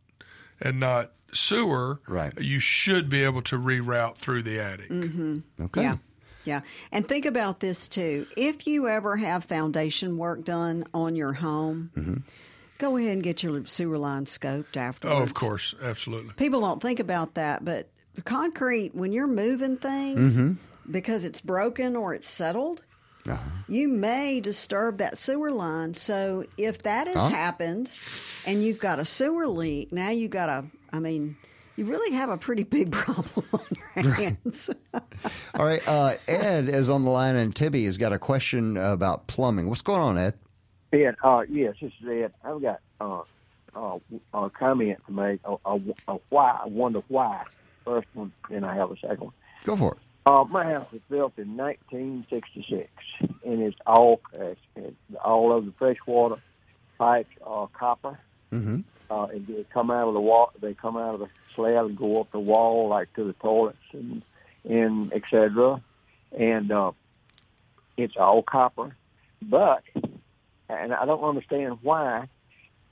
[0.61, 2.33] and not sewer, Right.
[2.41, 4.91] you should be able to reroute through the attic.
[5.61, 5.83] Okay.
[5.83, 5.97] Yeah.
[6.45, 6.61] Yeah.
[6.91, 8.27] And think about this too.
[8.37, 12.17] If you ever have foundation work done on your home, Mm-hmm.
[12.79, 15.19] go ahead and get your sewer line scoped afterwards.
[15.19, 16.33] Oh, of course, absolutely.
[16.35, 17.89] People don't think about that, but
[18.25, 20.53] concrete, when you're moving things Mm-hmm.
[20.91, 22.83] because it's broken or it's settled,
[23.29, 23.51] Uh-huh.
[23.69, 25.95] you may disturb that sewer line.
[25.95, 27.93] So if that has happened
[28.47, 31.37] and you've got a sewer leak, now you've got a, I mean,
[31.77, 34.71] you really have a pretty big problem on your hands.
[34.95, 35.83] All right.
[35.87, 39.69] Uh, Ed is on the line, and Tibbee has got a question about plumbing.
[39.69, 40.35] What's going on, Ed?
[40.93, 42.33] Ed, uh, yes, this is Ed.
[42.43, 43.23] I've got uh,
[43.77, 43.99] uh,
[44.35, 45.41] a comment to make.
[45.45, 46.59] A, a, a why?
[46.65, 47.45] I wonder why.
[47.85, 49.33] First one, then I have a second one.
[49.65, 49.99] Go for it.
[50.29, 52.91] Uh, my house was built in 1966,
[53.47, 54.61] and it's all it's,
[55.25, 56.37] all of the freshwater
[56.99, 58.19] pipes are copper.
[58.53, 58.81] Mm-hmm.
[59.11, 60.53] Uh, and they come out of the wall.
[60.61, 63.79] They come out of the slab and go up the wall, like to the toilets
[63.93, 64.21] and
[64.69, 65.81] and etc.
[66.39, 66.93] And uh,
[67.97, 68.95] it's all copper,
[69.41, 69.83] but
[70.69, 72.29] and I don't understand why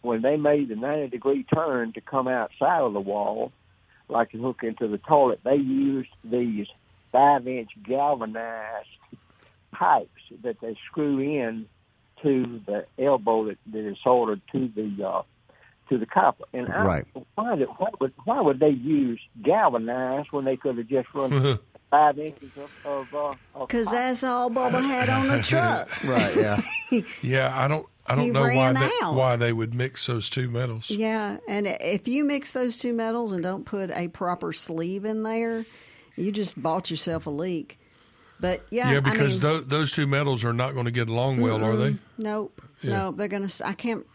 [0.00, 3.52] when they made the 90 degree turn to come outside of the wall,
[4.08, 6.66] like to hook into the toilet, they used these
[7.16, 8.88] five inch galvanized
[9.74, 10.10] pipes
[10.42, 11.66] that they screw in
[12.22, 15.22] to the elbow that, that is soldered to the uh,
[15.88, 16.44] to the copper.
[16.52, 17.04] And I, Right.
[17.36, 21.58] why, did, why would why would they use galvanized when they could have just run
[21.90, 23.34] five inches of, of, uh,
[23.66, 23.94] Because pipe?
[23.94, 25.88] that's all Bubba had on the truck.
[26.04, 26.36] Right.
[26.36, 26.62] Yeah.
[27.22, 30.48] Yeah, I don't I don't He know why they, why they would mix those two
[30.48, 30.88] metals.
[30.88, 35.24] Yeah, and if you mix those two metals and don't put a proper sleeve in
[35.24, 35.66] there,
[36.16, 37.78] you just bought yourself a leak.
[38.40, 41.08] But yeah, Yeah, I because mean, tho- those two metals are not going to get
[41.08, 41.96] along well, are they?
[42.18, 42.90] nope, Yeah.
[42.90, 43.44] no, they're gonna.
[43.46, 44.06] s- I can't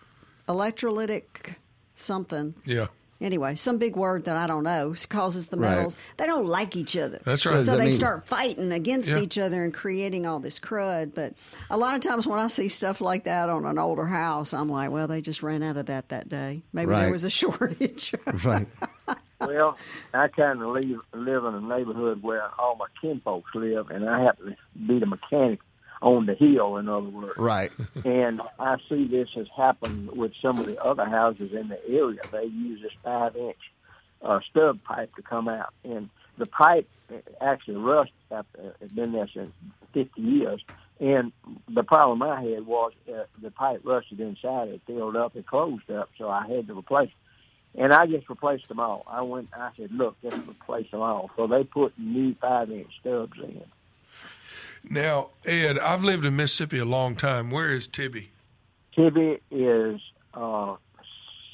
[0.48, 1.56] electrolytic
[1.96, 2.54] something.
[2.66, 2.88] Yeah.
[3.22, 5.76] Anyway, some big word that I don't know causes the Right.
[5.76, 5.96] metals.
[6.18, 7.20] They don't like each other.
[7.24, 7.64] That's right.
[7.64, 9.20] So I they mean- start fighting against Yeah.
[9.20, 11.14] each other and creating all this crud.
[11.14, 11.34] But
[11.70, 14.70] a lot of times when I see stuff like that on an older house, I'm
[14.70, 16.64] like, well, they just ran out of that that day.
[16.74, 17.04] Maybe Right.
[17.04, 18.14] there was a shortage.
[18.44, 18.68] Right.
[19.40, 19.78] Well,
[20.14, 24.22] I kind of live, live in a neighborhood where all my kinfolks live, and I
[24.24, 24.56] happen to
[24.88, 25.60] be the mechanic
[26.02, 27.38] on the hill, in other words.
[27.38, 27.72] Right.
[28.06, 32.22] And I see this has happened with some of the other houses in the area.
[32.32, 33.58] They use this five inch
[34.22, 36.88] uh, stub pipe to come out, and the pipe
[37.42, 39.52] actually rusted after it's been there since
[39.94, 40.62] 50 years.
[41.00, 41.32] And
[41.68, 45.90] the problem I had was uh, the pipe rusted inside, it filled up, it closed
[45.90, 47.82] up, so I had to replace it.
[47.82, 49.06] And I just replaced them all.
[49.08, 51.32] I went, I said, look, let's replace them all.
[51.38, 53.64] So they put new five inch stubs in.
[54.90, 57.50] Now, Ed, I've lived in Mississippi a long time.
[57.52, 58.28] Where is Tibbee?
[58.98, 60.02] Tibbee is
[60.34, 60.76] uh,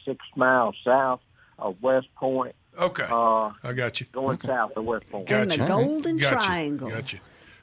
[0.05, 1.19] six miles south
[1.59, 3.05] of West Point, Okay.
[3.09, 4.05] uh, I got you.
[4.11, 5.29] going south of West Point.
[5.29, 5.71] In the Gotcha.
[5.71, 6.37] Golden Got you.
[6.37, 6.89] Triangle.
[6.89, 7.19] Got you.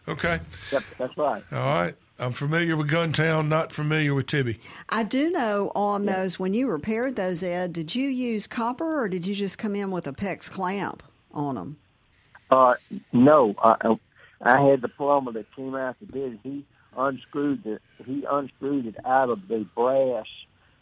[0.07, 0.41] Okay.
[0.71, 1.43] Yep, that's right.
[1.53, 1.95] All right.
[2.19, 4.59] I'm familiar with Guntown, not familiar with Tibbee.
[4.89, 7.73] I do know on those when you repaired those, Ed.
[7.73, 11.57] Did you use copper or did you just come in with a PEX clamp on
[11.57, 11.77] them?
[12.51, 12.75] Uh,
[13.13, 13.97] no, I,
[14.45, 16.39] I had the plumber that came out to bid.
[16.43, 16.65] He
[16.97, 17.83] unscrewed it.
[18.05, 20.27] He unscrewed it out of the brass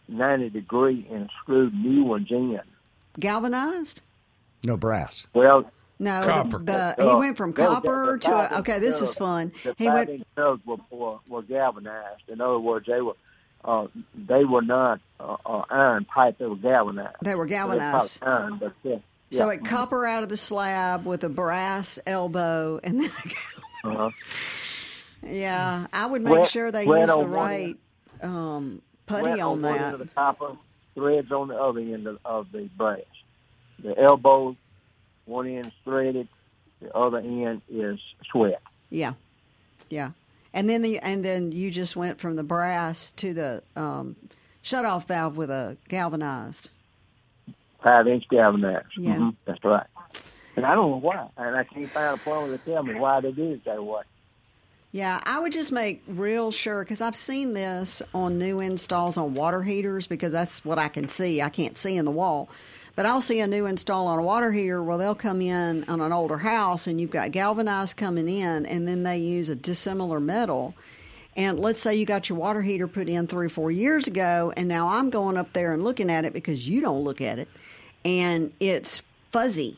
[0.09, 2.61] ninety degree and screwed new ones in.
[3.19, 4.01] Galvanized?
[4.65, 5.27] No brass.
[5.35, 6.59] Well, No, Copper.
[6.59, 8.79] the, the he uh, went from no, copper the to a, okay.
[8.79, 9.53] This is fun.
[9.63, 12.23] The He five went inch stubs were, were were galvanized.
[12.29, 13.15] In other words, they were
[13.65, 16.39] uh, they were not uh, uh, iron pipe.
[16.39, 17.17] They were galvanized.
[17.23, 18.21] They were So they galvanized.
[18.21, 18.97] probably Iron, but yeah.
[19.33, 19.55] So yeah.
[19.55, 23.11] it copper out of the slab with a brass elbow and then
[23.85, 24.11] Uh-huh.
[25.25, 27.77] Yeah, I would make sure they use the right
[28.23, 29.81] um, putty on one that.
[29.81, 30.57] end of the copper,
[30.95, 33.01] threads on the other end of, of the brass.
[33.83, 34.57] The elbow,
[35.25, 36.29] one end is threaded,
[36.81, 37.99] the other end is
[38.31, 38.63] sweat.
[38.91, 39.15] Yeah,
[39.91, 40.11] yeah.
[40.55, 44.17] And then the and then you just went from the brass to the um,
[44.61, 46.71] shut off valve with a galvanized.
[47.83, 48.87] Five inch galvanized.
[48.97, 49.17] Yeah.
[49.17, 49.87] Mhm, that's right.
[50.57, 51.27] And I don't know why.
[51.37, 54.03] And I can't find a plumber to tell me why they did it that way.
[54.93, 59.33] Yeah, I would just make real sure because I've seen this on new installs on
[59.33, 61.41] water heaters because that's what I can see.
[61.41, 62.51] I can't see in the wall.
[62.95, 66.03] But I'll see a new install on a water heater where they'll come in on
[66.03, 70.21] an older house and you've got galvanized coming in and then they use a dissimilar
[70.21, 70.75] metal.
[71.35, 74.53] And let's say you got your water heater put in three or four years ago,
[74.55, 77.39] and now I'm going up there and looking at it because you don't look at
[77.39, 77.49] it,
[78.05, 79.77] and it's fuzzy.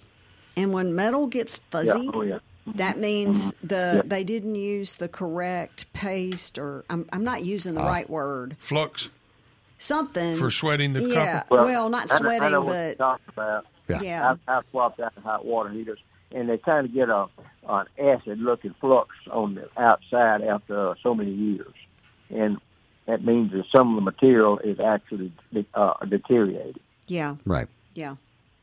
[0.56, 2.10] And when metal gets fuzzy, Yeah.
[2.14, 2.38] Oh, yeah.
[2.76, 3.66] that means Mm-hmm.
[3.66, 7.88] the they didn't use the correct paste, or I'm I'm not using the Ah.
[7.88, 8.56] right word.
[8.60, 9.10] Flux
[9.78, 11.62] Something for sweating the yeah, copper.
[11.64, 13.66] well, not I know- I know sweating, what you're but talking about.
[13.88, 14.00] Yeah.
[14.00, 15.98] yeah, I've, I've swapped out the hot water heaters,
[16.32, 17.26] and they kind of get a
[17.68, 21.72] an acid looking flux on the outside after so many years,
[22.30, 22.58] and
[23.06, 25.32] that means that some of the material is actually
[25.74, 26.78] uh, deteriorated.
[27.08, 27.66] yeah, Right.
[27.94, 28.16] Yeah,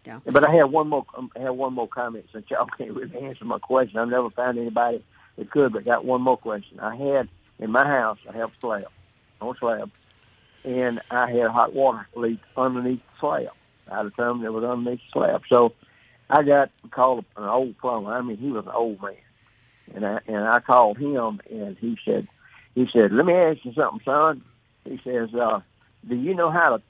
[0.05, 0.19] yeah.
[0.25, 1.05] But I have one more.
[1.17, 3.97] um, I have one more comment since y'all can't really answer my question.
[3.97, 5.03] I've never found anybody
[5.37, 6.79] that could, but got one more question.
[6.79, 8.17] I had in my house.
[8.29, 8.85] I have a slab,
[9.39, 9.91] on slab,
[10.63, 13.53] and I had a hot water leak underneath the slab.
[13.91, 15.41] I determined it was underneath the slab.
[15.51, 15.73] So
[16.29, 18.13] I got called an old plumber.
[18.13, 19.15] I mean, he was an old man,
[19.93, 22.27] and I and I called him, and he said,
[22.75, 24.43] he said, "Let me ask you something, son."
[24.85, 25.59] He says, uh,
[26.07, 26.81] "Do you know how to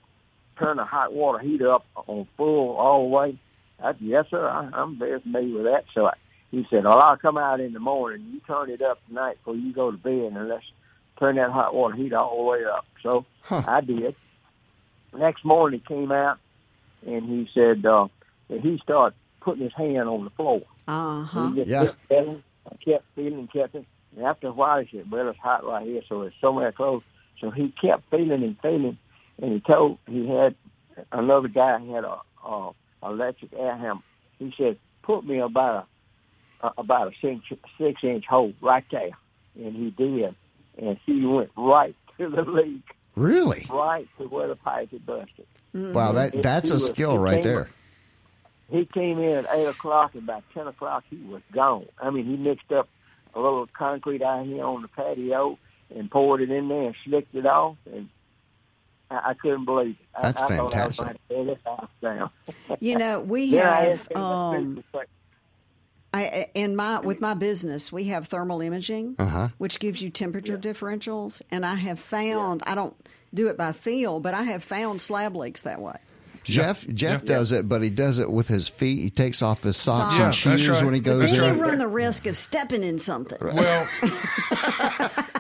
[0.62, 3.38] turn a hot water heater up on full all the way?"
[3.80, 4.48] I said, "Yes, sir.
[4.48, 6.14] I, I'm very familiar with that." So I,
[6.52, 8.28] he said, "Well, I'll come out in the morning.
[8.32, 10.66] You turn it up tonight before you go to bed, and let's
[11.20, 13.64] turn that hot water heater all the way up." So Huh.
[13.68, 14.16] I did.
[15.18, 16.38] Next morning, he came out,
[17.06, 18.08] and he said uh,
[18.50, 20.62] that he started putting his hand on the floor.
[20.88, 21.50] Uh huh.
[21.50, 21.86] He just Yeah.
[21.86, 23.86] kept feeling, I kept feeling, kept it.
[24.16, 27.02] And after a while, he said, "Well, it's hot right here, so it's somewhere close."
[27.40, 28.98] So he kept feeling and feeling,
[29.42, 30.56] and he told he had
[31.12, 32.72] another guy had a, a
[33.04, 34.02] electric air hammer.
[34.40, 35.88] He said, "Put me about
[36.62, 37.42] a, a about a six
[37.78, 39.10] six inch hole right there,"
[39.56, 40.36] and he did,
[40.78, 42.84] and he went right to the leak,
[43.16, 43.66] Really?
[43.70, 45.46] right to where the pipe had busted.
[45.76, 45.94] Mm-hmm.
[45.94, 47.70] Wow, that that's a was- skill right came- there.
[48.70, 51.88] He came in at eight o'clock, and by ten o'clock he was gone.
[52.02, 52.88] I mean, he mixed up
[53.36, 55.58] a little concrete out here on the patio
[55.94, 58.08] and poured it in there and slicked it off, and
[59.12, 60.08] I, I couldn't believe it.
[60.22, 61.18] That's I, I fantastic.
[61.30, 62.30] going to this house down.
[62.80, 64.84] You know, we Then I have asked um,
[66.14, 69.50] I in my with my business we have thermal imaging, Uh-huh.
[69.60, 72.96] which gives you temperature differentials, and I have found I don't
[73.34, 75.96] do it by feel, but I have found slab leaks that way.
[76.44, 77.36] Jeff Jeff Yeah.
[77.36, 79.00] does it, but he does it with his feet.
[79.00, 80.84] He takes off his socks Yeah, and that's shoes right.
[80.84, 81.56] when he goes That's then in.
[81.58, 81.70] you right.
[81.70, 83.38] run the risk of stepping in something.
[83.42, 83.88] Well,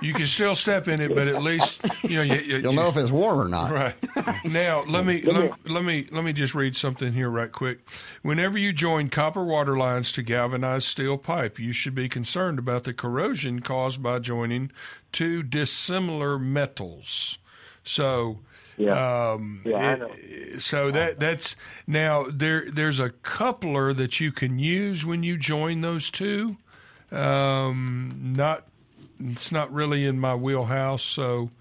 [0.01, 2.87] you can still step in it, but at least you know you, you, You'll know
[2.89, 3.71] if it's warm or not.
[3.71, 3.95] Right.
[4.45, 7.79] Now, let me let, let me let me just read something here right quick.
[8.21, 12.83] Whenever you join copper water lines to galvanized steel pipe, you should be concerned about
[12.83, 14.71] the corrosion caused by joining
[15.11, 17.37] two dissimilar metals.
[17.83, 18.39] So,
[18.77, 19.31] Yeah.
[19.33, 20.59] um, Yeah, I it- know.
[20.59, 21.55] so that that's
[21.87, 22.65] now there.
[22.71, 26.57] There's a coupler that you can use when you join those two.
[27.11, 28.65] Um, not
[29.23, 31.51] it's not really in my wheelhouse, so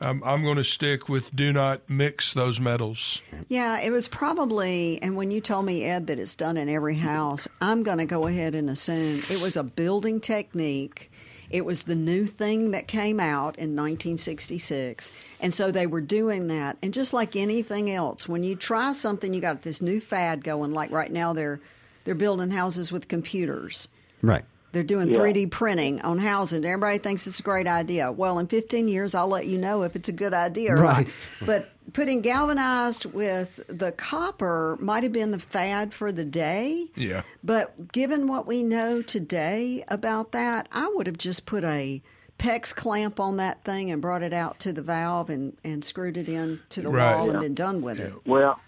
[0.00, 3.20] um, I'm, I'm going to stick with do not mix those metals.
[3.48, 6.96] Yeah, it was probably, and when you told me, Ed, that it's done in every
[6.96, 11.10] house, I'm going to go ahead and assume it was a building technique.
[11.48, 15.12] It was the new thing that came out in 1966.
[15.40, 16.76] And so they were doing that.
[16.82, 20.72] And just like anything else, when you try something, you got this new fad going.
[20.72, 21.60] Like right now, they're,
[22.04, 23.88] they're building houses with computers.
[24.22, 24.44] Right.
[24.76, 25.16] They're doing Yeah.
[25.20, 26.62] 3D printing on housing.
[26.62, 28.12] Everybody thinks it's a great idea.
[28.12, 31.06] Well, in 15 years, I'll let you know if it's a good idea or Right.
[31.06, 31.46] not.
[31.46, 36.88] But putting galvanized with the copper might have been the fad for the day.
[36.94, 37.22] Yeah.
[37.42, 42.02] But given what we know today about that, I would have just put a
[42.38, 46.18] PEX clamp on that thing and brought it out to the valve and, and screwed
[46.18, 47.16] it in to the Right.
[47.16, 47.32] wall Yeah.
[47.32, 48.12] and been done with it.
[48.26, 48.60] Well,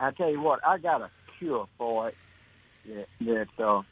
[0.00, 2.14] I tell you what, I got a cure for it.
[2.88, 3.06] That,
[3.58, 3.82] that uh,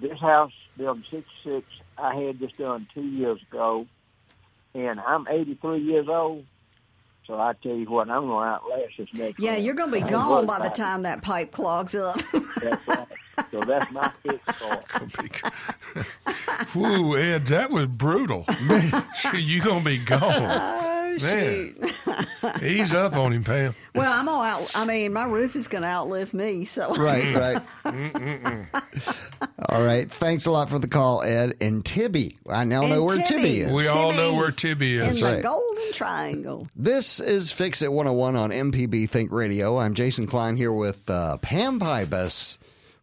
[0.00, 1.66] this house built in '66,
[1.98, 3.86] I had this done two years ago,
[4.74, 6.44] and I'm 83 years old.
[7.26, 9.38] So I tell you what, I'm going to outlast this next.
[9.38, 9.62] Yeah, one.
[9.64, 10.80] you're going to be I ain't gone worried by the about it.
[10.80, 12.18] time that pipe clogs up.
[12.62, 13.06] That's right.
[13.50, 14.72] So that's my fix for
[16.74, 17.18] it.
[17.18, 18.46] Ed, that was brutal.
[19.38, 20.94] you gonna be gone.
[21.22, 21.74] Man.
[21.74, 22.62] shoot.
[22.62, 23.74] Ease up on him, Pam.
[23.94, 24.70] Well, I'm all out.
[24.74, 26.64] I mean, my roof is going to outlive me.
[26.64, 28.64] So Right, right.
[29.68, 30.10] All right.
[30.10, 31.54] Thanks a lot for the call, Ed.
[31.60, 32.36] And Tibbee.
[32.48, 33.58] I now know where Tibbee, Tibbee.
[33.66, 33.72] is.
[33.72, 35.04] We all know where Tibbee is.
[35.04, 35.20] in is.
[35.20, 35.42] the.
[35.42, 36.66] Golden Triangle.
[36.76, 39.78] This is Fix It 101 on MPB Think Radio.
[39.78, 42.58] I'm Jason Klein here with uh, Pam Pybus.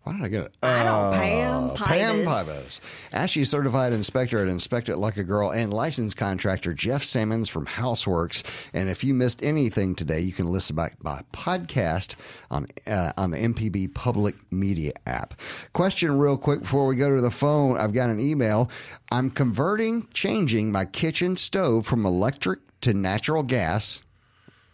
[0.06, 0.54] Why did I get it?
[0.62, 2.46] I don't- Uh, Pam Pam Pybus.
[2.46, 2.80] Pybus.
[3.12, 7.66] ASHI certified inspector at Inspect It Like a Girl and licensed contractor Jeff Simmons from
[7.66, 8.44] Houseworks.
[8.72, 12.14] And if you missed anything today, you can listen back by podcast
[12.52, 15.34] on uh, on the MPB Public Media app.
[15.74, 17.76] Question real quick before we go to the phone.
[17.80, 18.70] I've got an email.
[19.12, 24.04] I'm converting, changing my kitchen stove from electric to natural gas.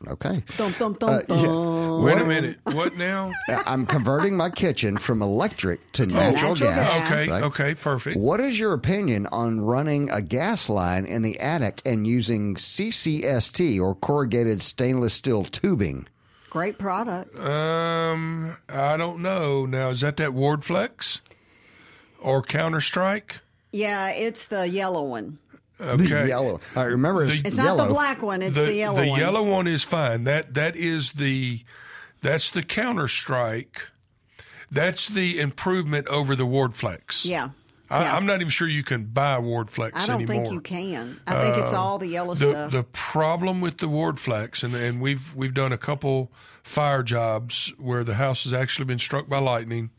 [0.09, 0.43] Okay.
[0.57, 1.36] Dum, dum, dum, Uh, yeah.
[1.97, 2.03] Dum.
[2.03, 2.57] Wait What- a minute.
[2.63, 3.31] What now?
[3.65, 6.97] I'm converting my kitchen from electric to natural, natural gas.
[6.99, 7.11] gas.
[7.11, 7.43] Okay, Right?
[7.43, 8.17] okay, perfect.
[8.17, 13.79] What is your opinion on running a gas line in the attic and using CSST
[13.79, 16.07] or corrugated stainless steel tubing?
[16.49, 17.37] Great product.
[17.39, 19.65] Um, I don't know.
[19.65, 21.21] Now, is that that Ward Flex
[22.19, 23.39] or Counter Strike?
[23.71, 25.37] Yeah, it's the yellow one.
[25.82, 26.03] Okay.
[26.03, 26.59] The yellow.
[26.75, 27.77] I remember it's, It's yellow.
[27.77, 28.41] not the black one.
[28.41, 29.07] It's the, yellow one.
[29.07, 30.23] The yellow one is fine.
[30.25, 31.63] That that is the
[32.21, 33.88] that's the Counter Strike.
[34.69, 37.25] That's the improvement over the Ward Flex.
[37.25, 37.49] Yeah.
[37.89, 38.15] I, yeah.
[38.15, 40.45] I'm not even sure you can buy Ward Flex I don't anymore.
[40.45, 41.19] think you can.
[41.27, 42.71] I think it's all the yellow the stuff.
[42.71, 46.32] the problem with the ward flex and and we've we've done a couple
[46.63, 49.89] fire jobs where the house has actually been struck by lightning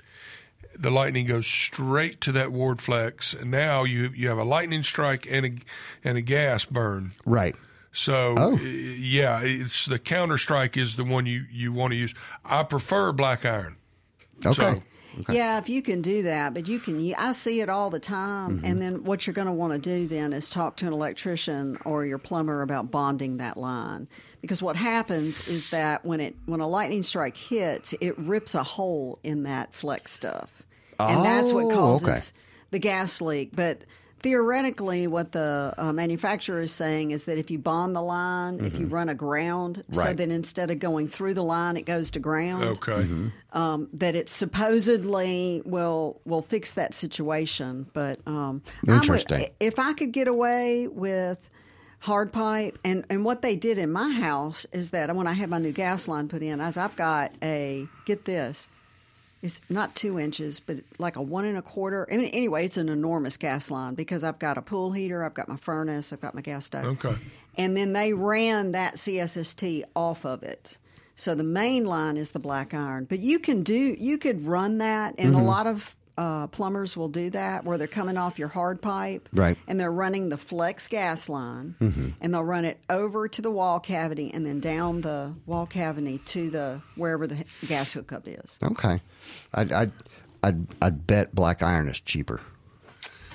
[0.79, 4.83] the lightning goes straight to that ward flex and now you you have a lightning
[4.83, 5.53] strike and a
[6.09, 7.55] and a gas burn Right.
[7.93, 8.57] so Oh.
[8.57, 12.15] yeah it's the counter strike is the one you you want to use
[12.45, 13.77] i prefer black iron
[14.45, 14.55] Okay.
[14.75, 14.83] So-
[15.29, 17.13] Yeah, if you can do that, but you can.
[17.15, 18.65] I see it all the time, Mm-hmm.
[18.67, 21.79] and then what you're going to want to do then is talk to an electrician
[21.85, 24.09] or your plumber about bonding that line,
[24.41, 28.63] because what happens is that when it when a lightning strike hits, it rips a
[28.63, 30.63] hole in that flex stuff,
[30.99, 32.21] and that's what Oh, causes okay.
[32.71, 33.51] the gas leak.
[33.55, 33.83] But
[34.23, 38.79] theoretically, what the uh, manufacturer is saying is that if you bond the line, if
[38.79, 40.17] you run a ground, so Mm-hmm.
[40.17, 43.07] That instead of going through the line, it goes to ground okay
[43.53, 47.87] um, that it supposedly will will fix that situation.
[47.93, 49.49] But um, would- Interesting.
[49.61, 51.39] if I could get away with
[52.01, 55.49] hard pipe, and and what they did in my house is that when I had
[55.51, 58.69] my new gas line put in, as I've got a get this.
[59.43, 62.07] It's not two inches, but like a one and a quarter.
[62.11, 65.35] I mean, anyway, it's an enormous gas line because I've got a pool heater, I've
[65.35, 66.85] got my furnace, I've got my gas stove.
[66.85, 67.17] Okay.
[67.59, 70.79] And then they ran that CSST off of it.
[71.17, 73.05] So the main line is the black iron.
[73.05, 75.41] But you can do you could run that and Mm-hmm.
[75.41, 79.29] a lot of uh, plumbers will do that where they're coming off your hard pipe
[79.33, 79.57] Right.
[79.67, 82.09] and they're running the flex gas line Mm-hmm.
[82.21, 86.19] and they'll run it over to the wall cavity and then down the wall cavity
[86.27, 88.59] to the wherever the gas hookup is.
[88.63, 89.01] Okay.
[89.55, 89.93] I'd, I'd,
[90.43, 92.41] I'd, I'd bet black iron is cheaper.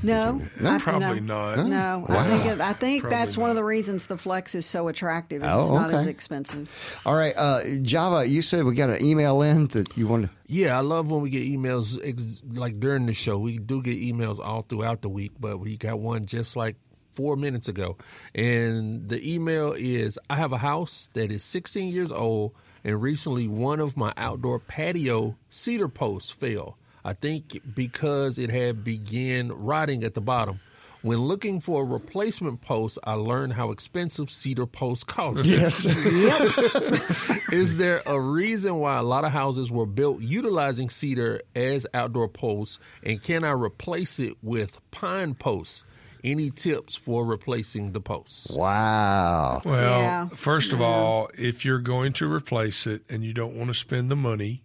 [0.04, 1.56] No, No, I- probably no.
[1.56, 1.68] not.
[1.68, 2.20] No, Wow.
[2.20, 4.88] I think it, I think Probably that's one of the reasons the flex is so
[4.88, 5.42] attractive.
[5.44, 6.70] Is Oh, it's not as expensive.
[7.06, 7.34] All right.
[7.36, 10.28] Uh, Java, you said we got an email in that you wanted.
[10.28, 10.34] To.
[10.48, 13.38] Yeah, I love when we get emails ex- like during the show.
[13.40, 16.76] We do get emails all throughout the week, but we got one just like
[17.12, 17.98] four minutes ago.
[18.36, 23.48] And the email is I have a house that is 16 years old, and recently
[23.48, 26.78] one of my outdoor patio cedar posts fell.
[27.08, 30.60] I think because it had began rotting at the bottom.
[31.04, 35.46] When looking for a replacement post, I learned how expensive cedar posts cost.
[35.46, 35.86] Yes.
[37.52, 42.28] Is there a reason why a lot of houses were built utilizing cedar as outdoor
[42.28, 45.86] posts, and can I replace it with pine posts?
[46.24, 48.52] Any tips for replacing the posts?
[48.52, 49.62] wow.
[49.64, 50.28] Well, Yeah.
[50.30, 54.12] first of all, if you're going to replace it and you don't want to spend
[54.12, 54.64] the money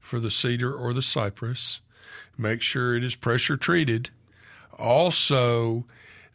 [0.00, 1.80] for the cedar or the cypress,
[2.36, 4.10] make sure it is pressure treated.
[4.78, 5.84] Also,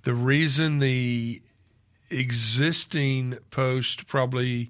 [0.04, 1.42] the reason the
[2.12, 4.70] existing post probably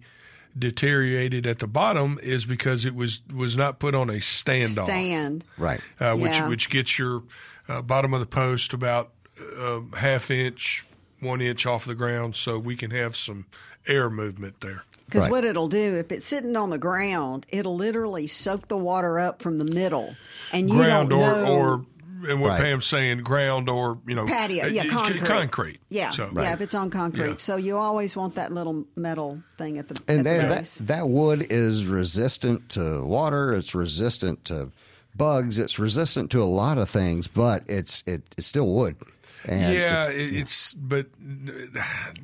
[0.58, 5.44] deteriorated at the bottom is because it was was not put on a standoff Stand.
[5.58, 5.82] Right.
[6.00, 6.48] uh, which Yeah.
[6.48, 7.24] which gets your
[7.68, 9.12] uh, bottom of the post about
[9.58, 10.86] uh, half inch,
[11.20, 13.46] one inch off the ground, so we can have some
[13.88, 14.84] air movement there.
[15.06, 15.32] Because Right.
[15.32, 19.42] what it'll do, if it's sitting on the ground, it'll literally soak the water up
[19.42, 20.16] from the middle,
[20.52, 21.46] and you ground don't or know.
[21.56, 21.86] or
[22.28, 22.62] and what Right.
[22.62, 25.78] Pam's saying, ground or you know patio, yeah, concrete, concrete.
[25.90, 26.54] yeah, So, yeah.
[26.54, 27.36] If it's on concrete, Yeah.
[27.38, 30.66] so you always want that little metal thing at the And at the then that,
[30.88, 33.54] that wood is resistant to water.
[33.54, 34.72] It's resistant to
[35.16, 35.60] bugs.
[35.60, 38.96] It's resistant to a lot of things, but it's it, it's still wood.
[39.48, 41.08] And yeah, it's- it, it's but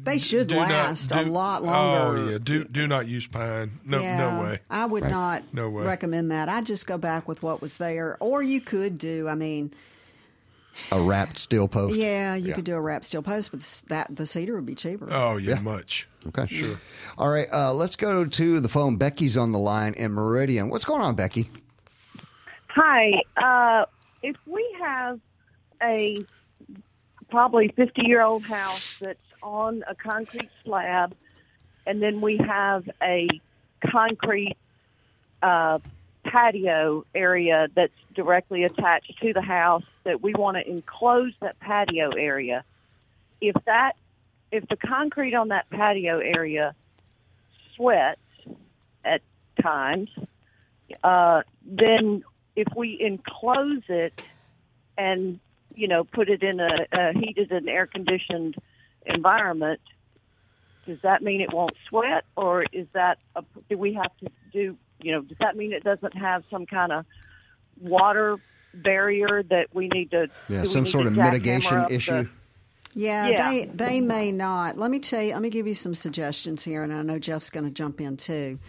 [0.03, 2.19] They should do not- last a lot longer.
[2.24, 3.80] Oh yeah, do do not use pine.
[3.86, 4.59] No, yeah, no way.
[4.69, 5.84] I would not No way.
[5.84, 6.49] recommend that.
[6.49, 8.17] I'd just go back with what was there.
[8.19, 9.72] Or you could do, I mean,
[10.91, 11.95] a wrapped steel post.
[11.95, 12.53] yeah, you Yeah.
[12.55, 13.59] could do a wrapped steel post, but
[13.89, 15.07] that the cedar would be cheaper.
[15.11, 16.07] Oh yeah, much.
[16.28, 16.80] Okay, sure.
[17.17, 18.95] All right, uh, let's go to the phone.
[18.97, 20.69] Becky's on the line in Meridian.
[20.69, 21.49] What's going on, Becky?
[22.69, 23.11] Hi.
[23.38, 23.86] Uh,
[24.24, 25.19] if we have
[25.84, 26.24] a
[27.32, 31.15] probably 50 year old house that's on a concrete slab,
[31.88, 33.27] and then we have a
[33.89, 34.57] concrete
[35.41, 35.79] uh,
[36.23, 42.11] patio area that's directly attached to the house that we want to enclose that patio
[42.11, 42.63] area.
[43.39, 43.93] If that,
[44.51, 46.75] if the concrete on that patio area
[47.75, 48.19] sweats
[49.03, 49.21] at
[49.61, 50.09] times,
[51.03, 52.23] uh, then
[52.55, 54.13] if we enclose it
[54.97, 55.39] and
[55.76, 58.55] you know put it in a, a heated and air conditioned
[59.05, 59.80] environment,
[60.86, 64.78] does that mean it won't sweat, or is that a, do we have to do
[65.01, 67.05] you know does that mean it doesn't have some kind of
[67.80, 68.38] water
[68.74, 72.28] barrier that we need to Yeah, some sort of mitigation up the- issue.
[72.93, 73.49] Yeah, Yeah.
[73.49, 74.78] they they may not.
[74.78, 75.32] Let me tell you.
[75.34, 78.17] Let me give you some suggestions here, and I know Jeff's going to jump in
[78.17, 78.59] too.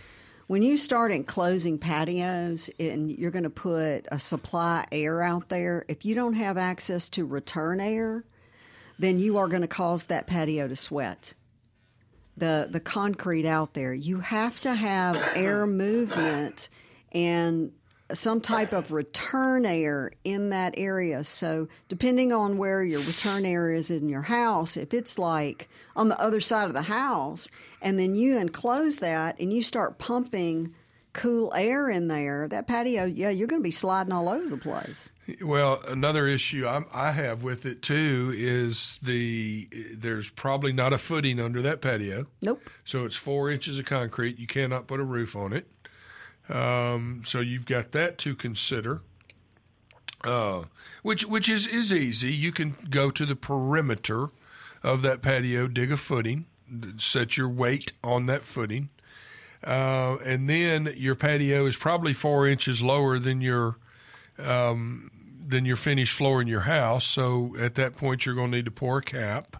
[0.53, 5.87] When you start enclosing patios and you're going to put a supply air out there,
[5.89, 8.27] if you don't have access to return air,
[8.99, 11.33] then you are going to cause that patio to sweat.
[12.37, 16.69] The the concrete out there, you have to have air movement
[17.13, 17.73] and
[18.15, 21.25] some type of return air in that area.
[21.25, 26.09] So, depending on where your return air is in your house, if it's like on
[26.09, 27.49] the other side of the house,
[27.81, 30.75] and then you enclose that and you start pumping
[31.13, 34.57] cool air in there, that patio, yeah, you're going to be sliding all over the
[34.57, 35.13] place.
[35.43, 40.99] Well, another issue I'm, I have with it too is the there's probably not a
[40.99, 42.27] footing under that patio.
[42.41, 42.69] Nope.
[42.85, 44.39] So it's four inches of concrete.
[44.39, 45.67] You cannot put a roof on it.
[46.49, 49.01] Um, so you've got that to consider.
[50.25, 50.65] Uh,
[51.03, 52.33] which which is is easy.
[52.33, 54.29] You can go to the perimeter
[54.83, 56.47] of that patio, dig a footing,
[56.97, 58.91] set your weight on that footing,
[59.65, 63.79] uh, and then your patio is probably four inches lower than your
[64.39, 65.11] um,
[65.45, 67.05] than your finished floor in your house.
[67.05, 69.57] So at that point, you're going to need to pour a cap.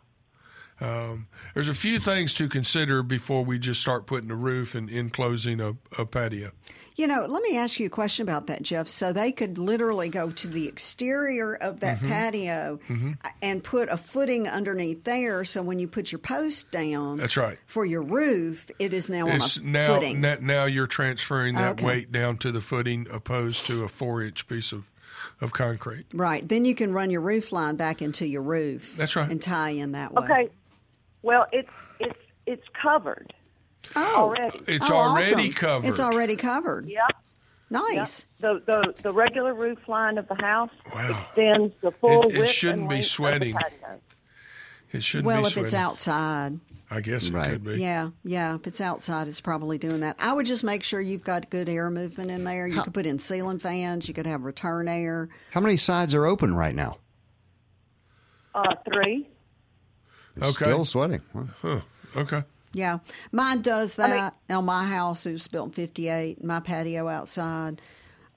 [0.81, 4.91] Um, there's a few things to consider before we just start putting a roof and
[4.91, 6.51] enclosing a, a patio.
[6.97, 8.87] You know, let me ask you a question about that, Jeff.
[8.89, 12.09] So they could literally go to the exterior of that Mm-hmm.
[12.09, 12.81] patio
[13.41, 15.45] and put a footing underneath there.
[15.45, 17.59] So when you put your post down, That's right.
[17.67, 20.21] for your roof, it is now It's on a now footing.
[20.21, 21.85] na- now you're transferring that Okay.
[21.87, 24.91] weight down to the footing opposed to a four inch piece of,
[25.41, 26.07] of concrete.
[26.13, 26.47] right.
[26.47, 28.95] Then you can run your roof line back into your roof.
[28.97, 29.31] That's right.
[29.31, 30.25] And tie in that way.
[30.25, 30.51] Okay.
[31.23, 31.69] Well, it's
[32.01, 33.33] it's it's covered
[33.97, 34.61] Oh, already.
[34.69, 35.53] It's Oh, already awesome.
[35.53, 35.89] covered.
[35.89, 36.89] It's already covered.
[36.89, 37.07] Yeah.
[37.71, 38.27] Nice.
[38.41, 41.25] The, the the regular roof line of the house Wow.
[41.29, 43.57] extends the full It- it width shouldn't and be length of the sweating.
[43.57, 44.03] It shouldn't
[44.93, 45.25] be sweating.
[45.27, 46.61] Well, be if it's outside.
[46.91, 47.49] I guess it Right.
[47.53, 47.81] could be.
[47.81, 48.55] Yeah, yeah.
[48.57, 50.17] If it's outside, it's probably doing that.
[50.19, 52.67] I would just make sure you've got good air movement in there.
[52.67, 54.07] You could put in ceiling fans.
[54.07, 55.31] You could have return air.
[55.53, 56.99] How many sides are open right now?
[58.55, 59.27] Uh, three.
[60.37, 60.71] It's Okay.
[60.71, 61.23] Still sweating.
[61.33, 61.45] Huh.
[61.63, 61.81] Huh.
[62.17, 62.45] Okay.
[62.75, 62.99] Yeah,
[63.33, 64.35] mine does I that.
[64.51, 66.43] on my house, it was built in '58.
[66.43, 67.81] My patio outside.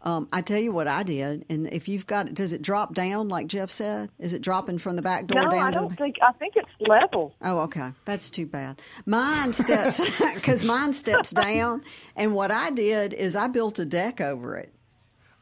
[0.04, 3.28] Um, I tell you what I did, and if you've got, does it drop down
[3.28, 4.12] like Jeff said?
[4.20, 5.96] Is it dropping from the back door No, down No, I to don't the?
[5.96, 6.18] think.
[6.22, 7.34] I think it's level.
[7.42, 7.92] Oh, okay.
[8.06, 8.80] That's too bad.
[9.08, 10.00] Mine steps
[10.36, 11.82] because mine steps down,
[12.16, 14.72] and what I did is I built a deck over it.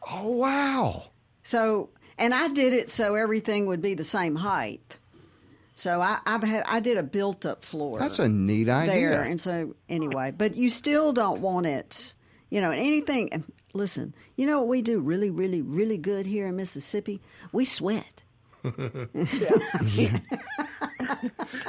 [0.10, 1.06] Oh wow!
[1.44, 4.98] So, and I did it so everything would be the same height.
[5.84, 8.00] So I, I've had I did a built up floor.
[8.00, 9.10] That's a neat idea.
[9.10, 12.14] there, and so anyway, but you still don't want it.
[12.50, 13.44] You know, anything.
[13.74, 17.20] Listen, you know what we do really, really, really good here in Mississippi?
[17.52, 18.24] We sweat.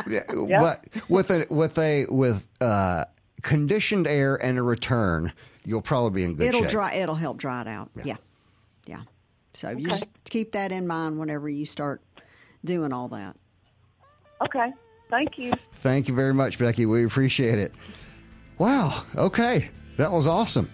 [0.06, 3.06] Yeah, But with a with a with uh,
[3.42, 5.32] conditioned air and a return,
[5.64, 6.70] you'll probably be in good it'll shape.
[6.70, 6.94] dry.
[6.94, 7.90] It'll help dry it out.
[8.04, 8.16] Yeah,
[8.86, 9.02] yeah.
[9.54, 12.00] So you just keep that in mind whenever you start
[12.64, 13.36] doing all that.
[14.44, 14.72] Okay.
[15.10, 15.52] Thank you.
[15.76, 16.86] Thank you very much, Becky.
[16.86, 17.72] We appreciate it.
[18.58, 19.04] Wow.
[19.16, 20.70] Okay, that was awesome.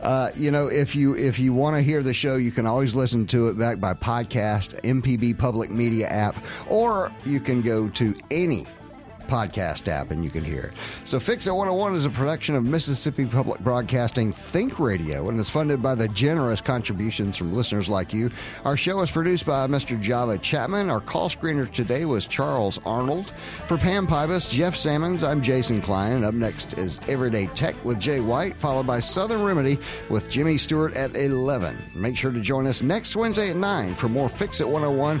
[0.00, 2.94] Uh, you know, if you if you want to hear the show, you can always
[2.94, 8.14] listen to it back by podcast, MPB Public Media app, or you can go to
[8.30, 8.66] any
[9.30, 10.72] podcast app and you can hear.
[11.04, 15.48] So Fix It 101 is a production of Mississippi Public Broadcasting Think Radio and is
[15.48, 18.30] funded by the generous contributions from listeners like you.
[18.64, 19.98] Our show is produced by Mr.
[20.00, 20.90] Java Chapman.
[20.90, 23.32] Our call screener today was Charles Arnold.
[23.68, 26.12] For Pam Pybus, Jeff Sammons, I'm Jason Klein.
[26.12, 29.78] And up next is Everyday Tech with Jay White, followed by Southern Remedy
[30.08, 31.76] with Jimmy Stewart at 11.
[31.94, 35.20] Make sure to join us next Wednesday at 9 for more Fix It 101